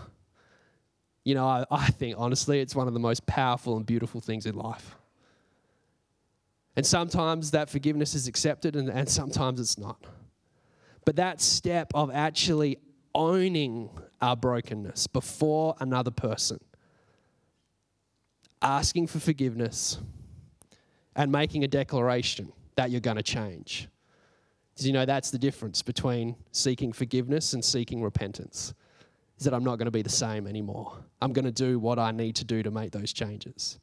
you 1.30 1.36
know, 1.36 1.46
I, 1.46 1.64
I 1.70 1.92
think 1.92 2.16
honestly 2.18 2.60
it's 2.60 2.74
one 2.74 2.88
of 2.88 2.96
the 2.96 3.00
most 3.00 3.24
powerful 3.28 3.78
and 3.78 3.86
beautiful 3.86 4.20
things 4.20 4.48
in 4.48 4.56
life. 4.56 4.96
And 6.76 6.84
sometimes 6.84 7.52
that 7.52 7.70
forgiveness 7.70 8.16
is 8.16 8.28
accepted 8.28 8.76
and, 8.76 8.90
and 8.90 9.08
sometimes 9.08 9.60
it's 9.60 9.78
not. 9.78 10.04
But 11.06 11.18
that 11.18 11.40
step 11.40 11.92
of 11.94 12.10
actually 12.10 12.80
owning 13.14 13.92
our 14.24 14.36
brokenness 14.36 15.06
before 15.06 15.76
another 15.80 16.10
person, 16.10 16.60
asking 18.64 19.06
for 19.06 19.20
forgiveness, 19.20 20.00
and 21.16 21.32
making 21.32 21.64
a 21.64 21.68
declaration 21.68 22.52
that 22.76 22.90
you're 22.90 23.02
going 23.02 23.18
to 23.18 23.24
change. 23.24 23.88
Because 24.74 24.88
you 24.88 24.94
know 24.94 25.06
that's 25.06 25.30
the 25.30 25.38
difference 25.38 25.84
between 25.84 26.36
seeking 26.54 26.92
forgiveness 26.92 27.54
and 27.54 27.64
seeking 27.64 28.02
repentance. 28.02 28.74
Is 29.40 29.46
that 29.46 29.54
I'm 29.54 29.64
not 29.64 29.78
going 29.78 29.86
to 29.86 29.92
be 29.92 30.02
the 30.02 30.10
same 30.10 30.46
anymore. 30.48 30.98
I'm 31.22 31.32
going 31.32 31.46
to 31.46 31.52
do 31.52 31.80
what 31.80 31.98
I 31.98 32.12
need 32.12 32.36
to 32.36 32.46
do 32.46 32.62
to 32.62 32.72
make 32.72 32.92
those 32.92 33.14
changes. 33.14 33.80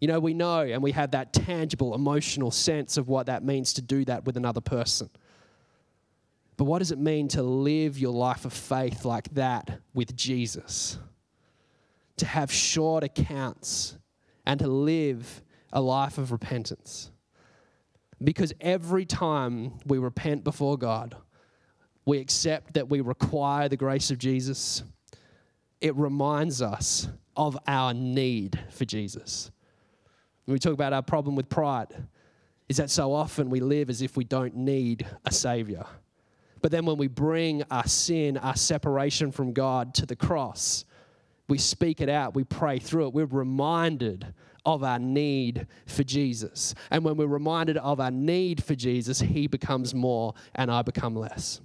You 0.00 0.06
know, 0.06 0.20
we 0.20 0.32
know 0.32 0.60
and 0.60 0.80
we 0.80 0.92
have 0.92 1.10
that 1.10 1.32
tangible 1.32 1.94
emotional 1.94 2.52
sense 2.52 2.96
of 2.96 3.08
what 3.08 3.26
that 3.26 3.44
means 3.44 3.72
to 3.74 3.82
do 3.82 4.04
that 4.04 4.24
with 4.24 4.36
another 4.36 4.60
person. 4.60 5.10
But 6.56 6.64
what 6.64 6.78
does 6.78 6.92
it 6.92 6.98
mean 6.98 7.28
to 7.28 7.42
live 7.42 7.98
your 7.98 8.12
life 8.12 8.44
of 8.44 8.52
faith 8.52 9.04
like 9.04 9.28
that 9.34 9.80
with 9.92 10.14
Jesus? 10.14 10.98
To 12.18 12.26
have 12.26 12.52
short 12.52 13.02
accounts 13.02 13.98
and 14.46 14.60
to 14.60 14.68
live 14.68 15.42
a 15.72 15.80
life 15.80 16.16
of 16.16 16.30
repentance. 16.30 17.10
Because 18.22 18.52
every 18.60 19.04
time 19.04 19.72
we 19.84 19.98
repent 19.98 20.44
before 20.44 20.78
God, 20.78 21.16
we 22.06 22.18
accept 22.18 22.74
that 22.74 22.88
we 22.88 23.00
require 23.00 23.68
the 23.68 23.76
grace 23.76 24.10
of 24.10 24.18
Jesus, 24.18 24.84
it 25.80 25.94
reminds 25.96 26.62
us 26.62 27.08
of 27.36 27.58
our 27.66 27.92
need 27.92 28.58
for 28.70 28.84
Jesus. 28.84 29.50
When 30.44 30.54
we 30.54 30.58
talk 30.60 30.72
about 30.72 30.92
our 30.92 31.02
problem 31.02 31.34
with 31.34 31.48
pride, 31.48 31.88
is 32.68 32.76
that 32.78 32.90
so 32.90 33.12
often 33.12 33.50
we 33.50 33.60
live 33.60 33.90
as 33.90 34.02
if 34.02 34.16
we 34.16 34.24
don't 34.24 34.56
need 34.56 35.06
a 35.24 35.32
Savior. 35.32 35.84
But 36.62 36.70
then 36.70 36.86
when 36.86 36.96
we 36.96 37.08
bring 37.08 37.62
our 37.70 37.86
sin, 37.86 38.36
our 38.38 38.56
separation 38.56 39.30
from 39.30 39.52
God 39.52 39.94
to 39.94 40.06
the 40.06 40.16
cross, 40.16 40.84
we 41.48 41.58
speak 41.58 42.00
it 42.00 42.08
out, 42.08 42.34
we 42.34 42.44
pray 42.44 42.78
through 42.78 43.08
it, 43.08 43.14
we're 43.14 43.26
reminded 43.26 44.26
of 44.64 44.82
our 44.82 44.98
need 44.98 45.66
for 45.86 46.02
Jesus. 46.02 46.74
And 46.90 47.04
when 47.04 47.16
we're 47.16 47.26
reminded 47.26 47.76
of 47.76 48.00
our 48.00 48.10
need 48.10 48.64
for 48.64 48.74
Jesus, 48.74 49.20
He 49.20 49.46
becomes 49.46 49.94
more 49.94 50.34
and 50.54 50.70
I 50.70 50.82
become 50.82 51.14
less. 51.14 51.60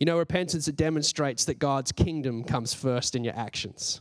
You 0.00 0.06
know, 0.06 0.18
repentance, 0.18 0.66
it 0.66 0.76
demonstrates 0.76 1.44
that 1.44 1.60
God's 1.60 1.92
kingdom 1.92 2.42
comes 2.42 2.74
first 2.74 3.14
in 3.14 3.22
your 3.22 3.36
actions. 3.36 4.00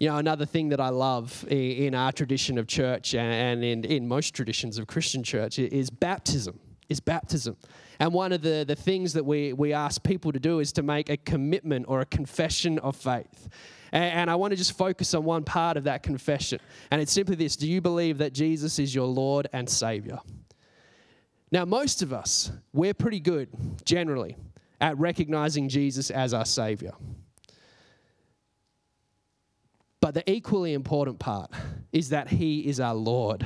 You 0.00 0.08
know, 0.08 0.16
another 0.16 0.46
thing 0.46 0.70
that 0.70 0.80
I 0.80 0.88
love 0.88 1.46
in 1.48 1.94
our 1.94 2.10
tradition 2.10 2.58
of 2.58 2.66
church 2.66 3.14
and 3.14 3.62
in, 3.62 3.84
in 3.84 4.08
most 4.08 4.34
traditions 4.34 4.78
of 4.78 4.88
Christian 4.88 5.22
church 5.22 5.58
is 5.58 5.90
baptism 5.90 6.58
is 6.90 7.00
baptism. 7.00 7.56
And 7.98 8.12
one 8.12 8.32
of 8.32 8.42
the, 8.42 8.64
the 8.66 8.74
things 8.74 9.14
that 9.14 9.24
we, 9.24 9.52
we 9.54 9.72
ask 9.72 10.02
people 10.02 10.32
to 10.32 10.40
do 10.40 10.58
is 10.58 10.72
to 10.72 10.82
make 10.82 11.08
a 11.08 11.16
commitment 11.16 11.86
or 11.88 12.00
a 12.00 12.06
confession 12.06 12.78
of 12.80 12.96
faith. 12.96 13.48
And, 13.92 14.04
and 14.04 14.30
I 14.30 14.34
want 14.34 14.50
to 14.50 14.56
just 14.56 14.76
focus 14.76 15.14
on 15.14 15.24
one 15.24 15.44
part 15.44 15.76
of 15.76 15.84
that 15.84 16.02
confession. 16.02 16.60
And 16.90 17.00
it's 17.00 17.12
simply 17.12 17.36
this 17.36 17.56
Do 17.56 17.68
you 17.68 17.80
believe 17.80 18.18
that 18.18 18.34
Jesus 18.34 18.78
is 18.78 18.94
your 18.94 19.06
Lord 19.06 19.48
and 19.52 19.70
Savior? 19.70 20.18
Now, 21.52 21.64
most 21.64 22.02
of 22.02 22.12
us, 22.12 22.52
we're 22.72 22.94
pretty 22.94 23.20
good 23.20 23.48
generally 23.84 24.36
at 24.80 24.98
recognizing 24.98 25.68
Jesus 25.68 26.10
as 26.10 26.32
our 26.32 26.44
Savior. 26.44 26.92
But 30.00 30.14
the 30.14 30.30
equally 30.30 30.72
important 30.72 31.18
part 31.18 31.50
is 31.92 32.10
that 32.10 32.28
He 32.28 32.60
is 32.60 32.80
our 32.80 32.94
Lord, 32.94 33.44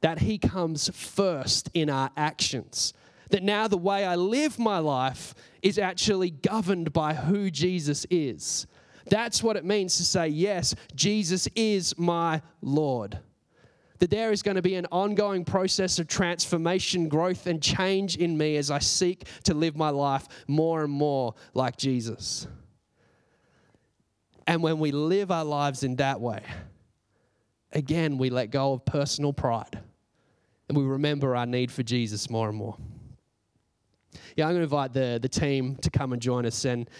that 0.00 0.20
He 0.20 0.38
comes 0.38 0.88
first 0.90 1.70
in 1.74 1.90
our 1.90 2.10
actions. 2.16 2.92
That 3.30 3.42
now 3.42 3.66
the 3.66 3.78
way 3.78 4.04
I 4.04 4.14
live 4.16 4.58
my 4.58 4.78
life 4.78 5.34
is 5.62 5.78
actually 5.78 6.30
governed 6.30 6.92
by 6.92 7.14
who 7.14 7.50
Jesus 7.50 8.06
is. 8.10 8.66
That's 9.06 9.42
what 9.42 9.56
it 9.56 9.64
means 9.64 9.96
to 9.96 10.04
say, 10.04 10.28
Yes, 10.28 10.74
Jesus 10.94 11.48
is 11.56 11.98
my 11.98 12.42
Lord. 12.60 13.18
That 14.02 14.10
there 14.10 14.32
is 14.32 14.42
going 14.42 14.56
to 14.56 14.62
be 14.62 14.74
an 14.74 14.88
ongoing 14.90 15.44
process 15.44 16.00
of 16.00 16.08
transformation, 16.08 17.08
growth, 17.08 17.46
and 17.46 17.62
change 17.62 18.16
in 18.16 18.36
me 18.36 18.56
as 18.56 18.68
I 18.68 18.80
seek 18.80 19.28
to 19.44 19.54
live 19.54 19.76
my 19.76 19.90
life 19.90 20.26
more 20.48 20.82
and 20.82 20.92
more 20.92 21.36
like 21.54 21.76
Jesus. 21.76 22.48
And 24.44 24.60
when 24.60 24.80
we 24.80 24.90
live 24.90 25.30
our 25.30 25.44
lives 25.44 25.84
in 25.84 25.94
that 25.96 26.20
way, 26.20 26.42
again, 27.70 28.18
we 28.18 28.28
let 28.28 28.50
go 28.50 28.72
of 28.72 28.84
personal 28.84 29.32
pride 29.32 29.78
and 30.68 30.76
we 30.76 30.82
remember 30.82 31.36
our 31.36 31.46
need 31.46 31.70
for 31.70 31.84
Jesus 31.84 32.28
more 32.28 32.48
and 32.48 32.58
more. 32.58 32.76
Yeah, 34.34 34.46
I'm 34.46 34.54
going 34.54 34.62
to 34.62 34.64
invite 34.64 34.92
the, 34.92 35.20
the 35.22 35.28
team 35.28 35.76
to 35.76 35.90
come 35.90 36.12
and 36.12 36.20
join 36.20 36.44
us. 36.44 36.64
And 36.64 36.90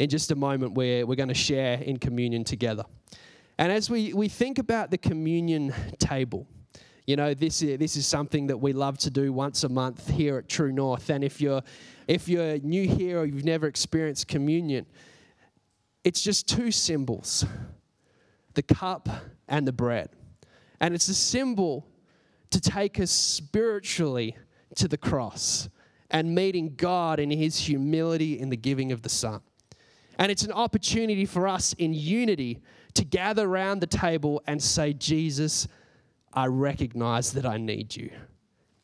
in 0.00 0.08
just 0.08 0.32
a 0.32 0.34
moment, 0.34 0.74
we're, 0.74 1.06
we're 1.06 1.14
going 1.14 1.28
to 1.28 1.34
share 1.34 1.74
in 1.74 1.98
communion 1.98 2.42
together. 2.42 2.82
And 3.58 3.72
as 3.72 3.90
we, 3.90 4.12
we 4.12 4.28
think 4.28 4.58
about 4.58 4.90
the 4.90 4.98
communion 4.98 5.74
table, 5.98 6.46
you 7.06 7.16
know, 7.16 7.34
this 7.34 7.60
is, 7.62 7.78
this 7.78 7.96
is 7.96 8.06
something 8.06 8.46
that 8.46 8.58
we 8.58 8.72
love 8.72 8.98
to 8.98 9.10
do 9.10 9.32
once 9.32 9.64
a 9.64 9.68
month 9.68 10.08
here 10.08 10.38
at 10.38 10.48
True 10.48 10.70
North. 10.70 11.10
And 11.10 11.24
if 11.24 11.40
you're, 11.40 11.62
if 12.06 12.28
you're 12.28 12.58
new 12.58 12.86
here 12.86 13.20
or 13.20 13.24
you've 13.24 13.44
never 13.44 13.66
experienced 13.66 14.28
communion, 14.28 14.86
it's 16.04 16.22
just 16.22 16.48
two 16.48 16.70
symbols 16.70 17.44
the 18.54 18.62
cup 18.62 19.08
and 19.46 19.66
the 19.66 19.72
bread. 19.72 20.10
And 20.80 20.94
it's 20.94 21.08
a 21.08 21.14
symbol 21.14 21.86
to 22.50 22.60
take 22.60 22.98
us 22.98 23.10
spiritually 23.10 24.36
to 24.76 24.88
the 24.88 24.96
cross 24.96 25.68
and 26.10 26.34
meeting 26.34 26.74
God 26.76 27.20
in 27.20 27.30
his 27.30 27.58
humility 27.58 28.38
in 28.38 28.50
the 28.50 28.56
giving 28.56 28.90
of 28.90 29.02
the 29.02 29.08
Son. 29.08 29.40
And 30.18 30.32
it's 30.32 30.42
an 30.42 30.52
opportunity 30.52 31.24
for 31.24 31.46
us 31.46 31.72
in 31.74 31.94
unity 31.94 32.60
to 32.94 33.04
gather 33.04 33.46
around 33.46 33.80
the 33.80 33.86
table 33.86 34.42
and 34.46 34.60
say, 34.60 34.92
Jesus, 34.92 35.68
I 36.32 36.46
recognize 36.46 37.32
that 37.32 37.46
I 37.46 37.56
need 37.56 37.94
you. 37.94 38.10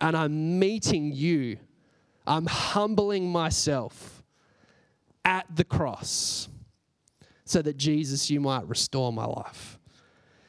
And 0.00 0.16
I'm 0.16 0.58
meeting 0.58 1.12
you. 1.12 1.58
I'm 2.26 2.46
humbling 2.46 3.30
myself 3.30 4.22
at 5.24 5.46
the 5.54 5.64
cross 5.64 6.48
so 7.44 7.60
that 7.62 7.76
Jesus, 7.76 8.30
you 8.30 8.40
might 8.40 8.66
restore 8.68 9.12
my 9.12 9.24
life. 9.24 9.78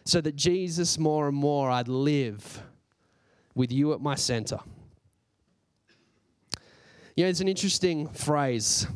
So 0.06 0.22
that 0.22 0.36
Jesus, 0.36 1.00
more 1.00 1.28
and 1.28 1.36
more, 1.36 1.70
I'd 1.70 1.88
live 1.88 2.62
with 3.56 3.72
you 3.72 3.94
at 3.94 4.02
my 4.02 4.16
center. 4.16 4.60
You 7.16 7.24
know, 7.24 7.30
it's 7.30 7.40
an 7.40 7.48
interesting 7.48 8.08
phrase 8.10 8.88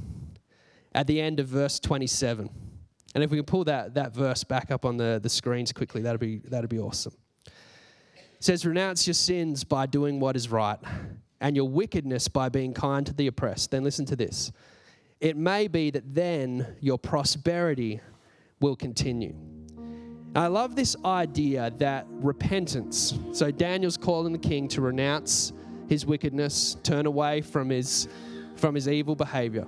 at 1.00 1.08
the 1.08 1.22
end 1.22 1.40
of 1.40 1.48
verse 1.48 1.80
27. 1.80 2.50
And 3.16 3.24
if 3.24 3.32
we 3.32 3.38
can 3.38 3.46
pull 3.46 3.64
that, 3.64 3.94
that 3.94 4.14
verse 4.14 4.44
back 4.44 4.70
up 4.70 4.84
on 4.84 4.98
the, 4.98 5.18
the 5.24 5.30
screens 5.30 5.72
quickly, 5.72 6.02
that'd 6.02 6.20
be, 6.20 6.40
that'd 6.40 6.70
be 6.70 6.78
awesome. 6.78 7.14
It 7.46 7.54
says, 8.42 8.66
Renounce 8.66 9.08
your 9.08 9.14
sins 9.14 9.64
by 9.64 9.86
doing 9.86 10.20
what 10.20 10.36
is 10.36 10.52
right, 10.52 10.78
and 11.40 11.56
your 11.56 11.70
wickedness 11.70 12.28
by 12.28 12.50
being 12.50 12.74
kind 12.74 13.06
to 13.06 13.14
the 13.14 13.28
oppressed. 13.28 13.72
Then 13.72 13.82
listen 13.86 14.06
to 14.08 14.18
this 14.18 14.52
it 15.22 15.38
may 15.38 15.70
be 15.70 15.90
that 15.90 16.14
then 16.14 16.68
your 16.82 16.98
prosperity 16.98 18.02
will 18.60 18.76
continue. 18.76 19.36
I 20.36 20.48
love 20.48 20.76
this 20.76 20.98
idea 21.06 21.72
that 21.78 22.08
repentance, 22.10 23.18
so 23.32 23.52
Daniel's 23.52 23.96
calling 23.96 24.34
the 24.34 24.38
king 24.38 24.68
to 24.70 24.82
renounce 24.82 25.54
his 25.88 26.06
wickedness, 26.06 26.76
turn 26.84 27.06
away 27.06 27.40
from 27.40 27.70
his, 27.70 28.10
from 28.58 28.76
his 28.76 28.90
evil 28.90 29.16
behavior. 29.16 29.66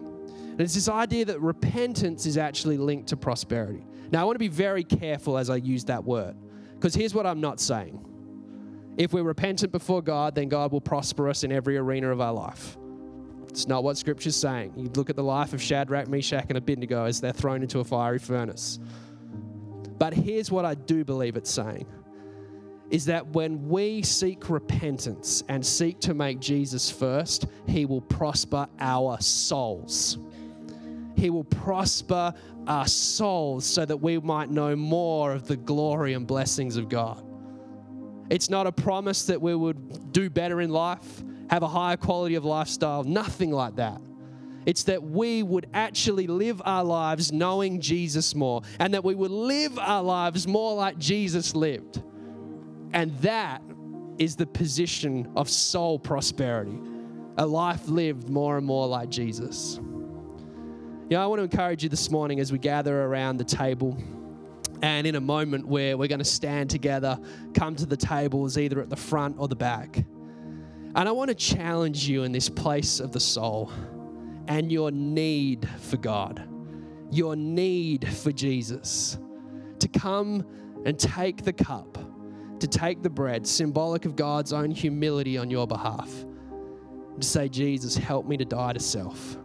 And 0.51 0.61
it's 0.61 0.75
this 0.75 0.89
idea 0.89 1.25
that 1.25 1.41
repentance 1.41 2.25
is 2.25 2.37
actually 2.37 2.77
linked 2.77 3.09
to 3.09 3.17
prosperity. 3.17 3.83
Now, 4.11 4.21
I 4.21 4.23
want 4.25 4.35
to 4.35 4.39
be 4.39 4.49
very 4.49 4.83
careful 4.83 5.37
as 5.37 5.49
I 5.49 5.55
use 5.55 5.85
that 5.85 6.03
word, 6.03 6.35
because 6.73 6.93
here's 6.93 7.13
what 7.13 7.25
I'm 7.25 7.39
not 7.39 7.59
saying. 7.59 8.05
If 8.97 9.13
we're 9.13 9.23
repentant 9.23 9.71
before 9.71 10.01
God, 10.01 10.35
then 10.35 10.49
God 10.49 10.71
will 10.71 10.81
prosper 10.81 11.29
us 11.29 11.43
in 11.43 11.51
every 11.51 11.77
arena 11.77 12.11
of 12.11 12.19
our 12.19 12.33
life. 12.33 12.77
It's 13.47 13.67
not 13.67 13.83
what 13.83 13.97
Scripture's 13.97 14.35
saying. 14.35 14.73
You 14.75 14.89
look 14.95 15.09
at 15.09 15.15
the 15.15 15.23
life 15.23 15.53
of 15.53 15.61
Shadrach, 15.61 16.07
Meshach, 16.07 16.45
and 16.49 16.57
Abednego 16.57 17.05
as 17.05 17.21
they're 17.21 17.31
thrown 17.31 17.61
into 17.61 17.79
a 17.79 17.83
fiery 17.83 18.19
furnace. 18.19 18.79
But 19.97 20.13
here's 20.13 20.51
what 20.51 20.65
I 20.65 20.75
do 20.75 21.05
believe 21.05 21.35
it's 21.35 21.51
saying 21.51 21.85
is 22.89 23.05
that 23.05 23.25
when 23.27 23.69
we 23.69 24.01
seek 24.01 24.49
repentance 24.49 25.43
and 25.47 25.65
seek 25.65 25.99
to 26.01 26.13
make 26.13 26.41
Jesus 26.41 26.91
first, 26.91 27.45
He 27.65 27.85
will 27.85 28.01
prosper 28.01 28.67
our 28.79 29.19
souls. 29.21 30.17
He 31.21 31.29
will 31.29 31.43
prosper 31.43 32.33
our 32.67 32.87
souls 32.87 33.65
so 33.65 33.85
that 33.85 33.97
we 33.97 34.19
might 34.19 34.49
know 34.49 34.75
more 34.75 35.33
of 35.33 35.47
the 35.47 35.55
glory 35.55 36.13
and 36.13 36.25
blessings 36.25 36.77
of 36.77 36.89
God. 36.89 37.23
It's 38.29 38.49
not 38.49 38.65
a 38.65 38.71
promise 38.71 39.25
that 39.27 39.41
we 39.41 39.53
would 39.53 40.11
do 40.11 40.29
better 40.29 40.61
in 40.61 40.69
life 40.69 41.23
have 41.51 41.63
a 41.63 41.67
higher 41.67 41.97
quality 41.97 42.35
of 42.35 42.45
lifestyle, 42.45 43.03
nothing 43.03 43.51
like 43.51 43.75
that. 43.75 44.01
It's 44.65 44.83
that 44.83 45.03
we 45.03 45.43
would 45.43 45.67
actually 45.73 46.25
live 46.25 46.61
our 46.63 46.83
lives 46.83 47.31
knowing 47.33 47.81
Jesus 47.81 48.33
more 48.33 48.61
and 48.79 48.93
that 48.93 49.03
we 49.03 49.15
would 49.15 49.31
live 49.31 49.77
our 49.77 50.01
lives 50.01 50.47
more 50.47 50.75
like 50.75 50.97
Jesus 50.97 51.53
lived. 51.53 52.01
And 52.93 53.15
that 53.17 53.61
is 54.17 54.37
the 54.37 54.47
position 54.47 55.31
of 55.35 55.49
soul 55.49 55.99
prosperity 55.99 56.79
a 57.37 57.45
life 57.45 57.87
lived 57.87 58.29
more 58.29 58.57
and 58.57 58.65
more 58.65 58.87
like 58.87 59.09
Jesus. 59.09 59.79
You 61.11 61.17
know, 61.17 61.23
I 61.23 61.27
want 61.27 61.39
to 61.39 61.43
encourage 61.43 61.83
you 61.83 61.89
this 61.89 62.09
morning 62.09 62.39
as 62.39 62.53
we 62.53 62.57
gather 62.57 63.03
around 63.03 63.35
the 63.35 63.43
table. 63.43 64.01
And 64.81 65.05
in 65.05 65.15
a 65.15 65.19
moment 65.19 65.67
where 65.67 65.97
we're 65.97 66.07
going 66.07 66.19
to 66.19 66.23
stand 66.23 66.69
together, 66.69 67.19
come 67.53 67.75
to 67.75 67.85
the 67.85 67.97
tables 67.97 68.57
either 68.57 68.79
at 68.79 68.89
the 68.89 68.95
front 68.95 69.35
or 69.37 69.49
the 69.49 69.55
back. 69.57 69.97
And 69.97 70.97
I 70.97 71.11
want 71.11 71.27
to 71.27 71.35
challenge 71.35 72.07
you 72.07 72.23
in 72.23 72.31
this 72.31 72.47
place 72.47 73.01
of 73.01 73.11
the 73.11 73.19
soul 73.19 73.73
and 74.47 74.71
your 74.71 74.89
need 74.89 75.67
for 75.79 75.97
God, 75.97 76.47
your 77.11 77.35
need 77.35 78.07
for 78.07 78.31
Jesus 78.31 79.17
to 79.79 79.89
come 79.89 80.45
and 80.85 80.97
take 80.97 81.43
the 81.43 81.51
cup, 81.51 81.97
to 82.61 82.67
take 82.67 83.03
the 83.03 83.09
bread, 83.09 83.45
symbolic 83.45 84.05
of 84.05 84.15
God's 84.15 84.53
own 84.53 84.71
humility 84.71 85.37
on 85.37 85.51
your 85.51 85.67
behalf, 85.67 86.09
to 87.19 87.27
say, 87.27 87.49
Jesus, 87.49 87.97
help 87.97 88.25
me 88.25 88.37
to 88.37 88.45
die 88.45 88.71
to 88.71 88.79
self. 88.79 89.35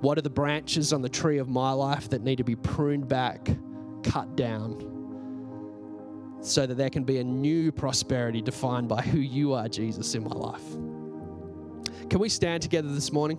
What 0.00 0.18
are 0.18 0.22
the 0.22 0.30
branches 0.30 0.92
on 0.92 1.02
the 1.02 1.08
tree 1.08 1.38
of 1.38 1.48
my 1.48 1.72
life 1.72 2.08
that 2.10 2.22
need 2.22 2.36
to 2.36 2.44
be 2.44 2.56
pruned 2.56 3.08
back, 3.08 3.48
cut 4.02 4.36
down? 4.36 4.96
so 6.46 6.66
that 6.66 6.76
there 6.76 6.90
can 6.90 7.04
be 7.04 7.18
a 7.18 7.24
new 7.24 7.72
prosperity 7.72 8.40
defined 8.40 8.88
by 8.88 9.02
who 9.02 9.18
you 9.18 9.52
are, 9.52 9.68
Jesus, 9.68 10.14
in 10.14 10.22
my 10.22 10.34
life. 10.34 10.62
Can 12.08 12.20
we 12.20 12.28
stand 12.28 12.62
together 12.62 12.88
this 12.88 13.12
morning? 13.12 13.38